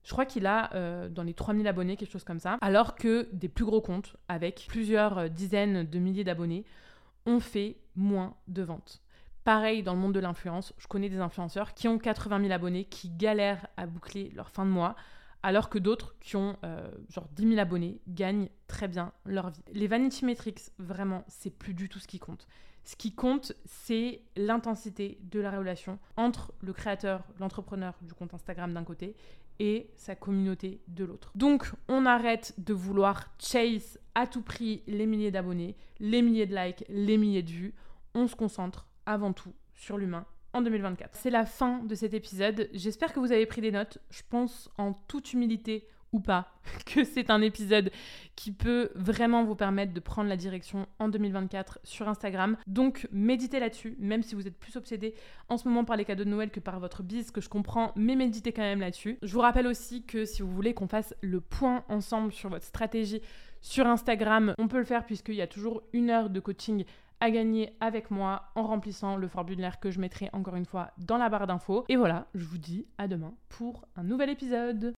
Je 0.04 0.12
crois 0.12 0.26
qu'il 0.26 0.46
a 0.46 0.74
euh, 0.74 1.10
dans 1.10 1.24
les 1.24 1.34
3000 1.34 1.68
abonnés, 1.68 1.96
quelque 1.96 2.12
chose 2.12 2.24
comme 2.24 2.40
ça. 2.40 2.58
Alors 2.62 2.96
que 2.96 3.28
des 3.34 3.50
plus 3.50 3.66
gros 3.66 3.82
comptes, 3.82 4.16
avec 4.28 4.66
plusieurs 4.68 5.18
euh, 5.18 5.28
dizaines 5.28 5.84
de 5.84 6.00
milliers 6.00 6.24
d'abonnés, 6.24 6.66
ont 7.26 7.40
fait 7.40 7.78
moins 7.96 8.36
de 8.48 8.64
ventes. 8.64 9.02
Pareil 9.44 9.82
dans 9.82 9.94
le 9.94 10.00
monde 10.00 10.14
de 10.14 10.20
l'influence, 10.20 10.74
je 10.78 10.88
connais 10.88 11.10
des 11.10 11.20
influenceurs 11.20 11.74
qui 11.74 11.88
ont 11.88 11.98
80 11.98 12.42
000 12.42 12.52
abonnés, 12.52 12.86
qui 12.86 13.10
galèrent 13.10 13.66
à 13.76 13.88
boucler 13.88 14.32
leur 14.36 14.50
fin 14.52 14.66
de 14.66 14.70
mois, 14.70 14.96
alors 15.42 15.70
que 15.70 15.80
d'autres 15.80 16.16
qui 16.20 16.36
ont 16.36 16.58
euh, 16.64 16.88
genre 17.10 17.28
10 17.34 17.48
000 17.48 17.60
abonnés 17.60 18.02
gagnent 18.08 18.50
très 18.68 18.88
bien 18.88 19.12
leur 19.26 19.50
vie. 19.50 19.64
Les 19.74 19.88
vanity 19.88 20.26
metrics, 20.26 20.70
vraiment, 20.78 21.24
c'est 21.28 21.50
plus 21.50 21.74
du 21.74 21.90
tout 21.90 21.98
ce 21.98 22.08
qui 22.08 22.20
compte. 22.20 22.48
Ce 22.84 22.96
qui 22.96 23.14
compte, 23.14 23.54
c'est 23.66 24.22
l'intensité 24.36 25.20
de 25.24 25.40
la 25.40 25.52
relation 25.52 26.00
entre 26.18 26.54
le 26.62 26.74
créateur, 26.74 27.24
l'entrepreneur 27.40 27.96
du 28.02 28.14
compte 28.14 28.34
Instagram 28.34 28.74
d'un 28.74 28.84
côté 28.84 29.16
et 29.60 29.92
sa 29.98 30.16
communauté 30.16 30.82
de 30.88 31.06
l'autre. 31.06 31.32
Donc, 31.36 31.72
on 31.88 32.06
arrête 32.06 32.54
de 32.58 32.74
vouloir 32.74 33.30
chase 33.40 34.00
à 34.16 34.26
tout 34.26 34.42
prix 34.42 34.84
les 34.88 35.06
milliers 35.06 35.32
d'abonnés, 35.32 35.76
les 36.00 36.22
milliers 36.22 36.48
de 36.48 36.56
likes, 36.56 36.84
les 36.90 37.18
milliers 37.18 37.44
de 37.44 37.52
vues. 37.52 37.74
On 38.16 38.28
se 38.28 38.36
concentre 38.36 38.88
avant 39.06 39.34
tout 39.34 39.54
sur 39.74 39.98
l'humain 39.98 40.26
en 40.54 40.62
2024. 40.62 41.12
C'est 41.14 41.30
la 41.30 41.46
fin 41.46 41.80
de 41.84 41.96
cet 41.96 42.14
épisode. 42.14 42.70
J'espère 42.74 43.14
que 43.14 43.20
vous 43.20 43.32
avez 43.32 43.46
pris 43.46 43.62
des 43.62 43.72
notes. 43.72 44.00
Je 44.10 44.22
pense 44.30 44.70
en 44.78 44.94
toute 44.94 45.34
humilité 45.34 45.88
ou 46.12 46.20
pas 46.20 46.52
que 46.86 47.04
c'est 47.04 47.30
un 47.30 47.42
épisode 47.42 47.92
qui 48.36 48.52
peut 48.52 48.92
vraiment 48.96 49.44
vous 49.44 49.56
permettre 49.56 49.94
de 49.94 50.00
prendre 50.00 50.30
la 50.30 50.36
direction 50.36 50.88
en 51.00 51.10
2024 51.10 51.80
sur 51.84 52.10
Instagram. 52.10 52.58
Donc 52.68 53.08
méditez 53.12 53.60
là-dessus, 53.60 53.96
même 54.00 54.24
si 54.24 54.36
vous 54.36 54.48
êtes 54.48 54.58
plus 54.58 54.76
obsédé 54.76 55.16
en 55.50 55.58
ce 55.58 55.68
moment 55.68 55.86
par 55.86 55.96
les 55.96 56.06
cadeaux 56.06 56.24
de 56.24 56.30
Noël 56.30 56.52
que 56.52 56.60
par 56.60 56.80
votre 56.80 57.04
bise, 57.04 57.32
que 57.32 57.42
je 57.42 57.50
comprends, 57.50 57.94
mais 57.96 58.16
méditez 58.16 58.52
quand 58.52 58.62
même 58.62 58.82
là-dessus. 58.82 59.18
Je 59.22 59.34
vous 59.34 59.40
rappelle 59.40 59.68
aussi 59.68 60.04
que 60.04 60.26
si 60.26 60.42
vous 60.42 60.52
voulez 60.52 60.74
qu'on 60.74 60.88
fasse 60.88 61.16
le 61.22 61.40
point 61.40 61.84
ensemble 61.88 62.32
sur 62.34 62.50
votre 62.50 62.66
stratégie 62.66 63.22
sur 63.62 63.86
Instagram, 63.86 64.56
on 64.58 64.68
peut 64.68 64.80
le 64.80 64.86
faire 64.86 65.06
puisqu'il 65.06 65.36
y 65.36 65.42
a 65.42 65.48
toujours 65.48 65.84
une 65.94 66.10
heure 66.10 66.30
de 66.30 66.40
coaching 66.40 66.84
à 67.22 67.30
gagner 67.30 67.78
avec 67.80 68.12
moi 68.12 68.52
en 68.56 68.64
remplissant 68.64 69.16
le 69.16 69.28
formulaire 69.28 69.80
que 69.80 69.92
je 69.92 70.00
mettrai 70.00 70.30
encore 70.34 70.56
une 70.56 70.66
fois 70.66 70.92
dans 70.98 71.18
la 71.18 71.30
barre 71.30 71.48
d'infos. 71.48 71.86
Et 71.88 71.96
voilà, 71.96 72.28
je 72.34 72.44
vous 72.44 72.58
dis 72.58 72.88
à 72.98 73.08
demain 73.08 73.34
pour 73.48 73.86
un 73.96 74.04
nouvel 74.04 74.30
épisode. 74.30 74.84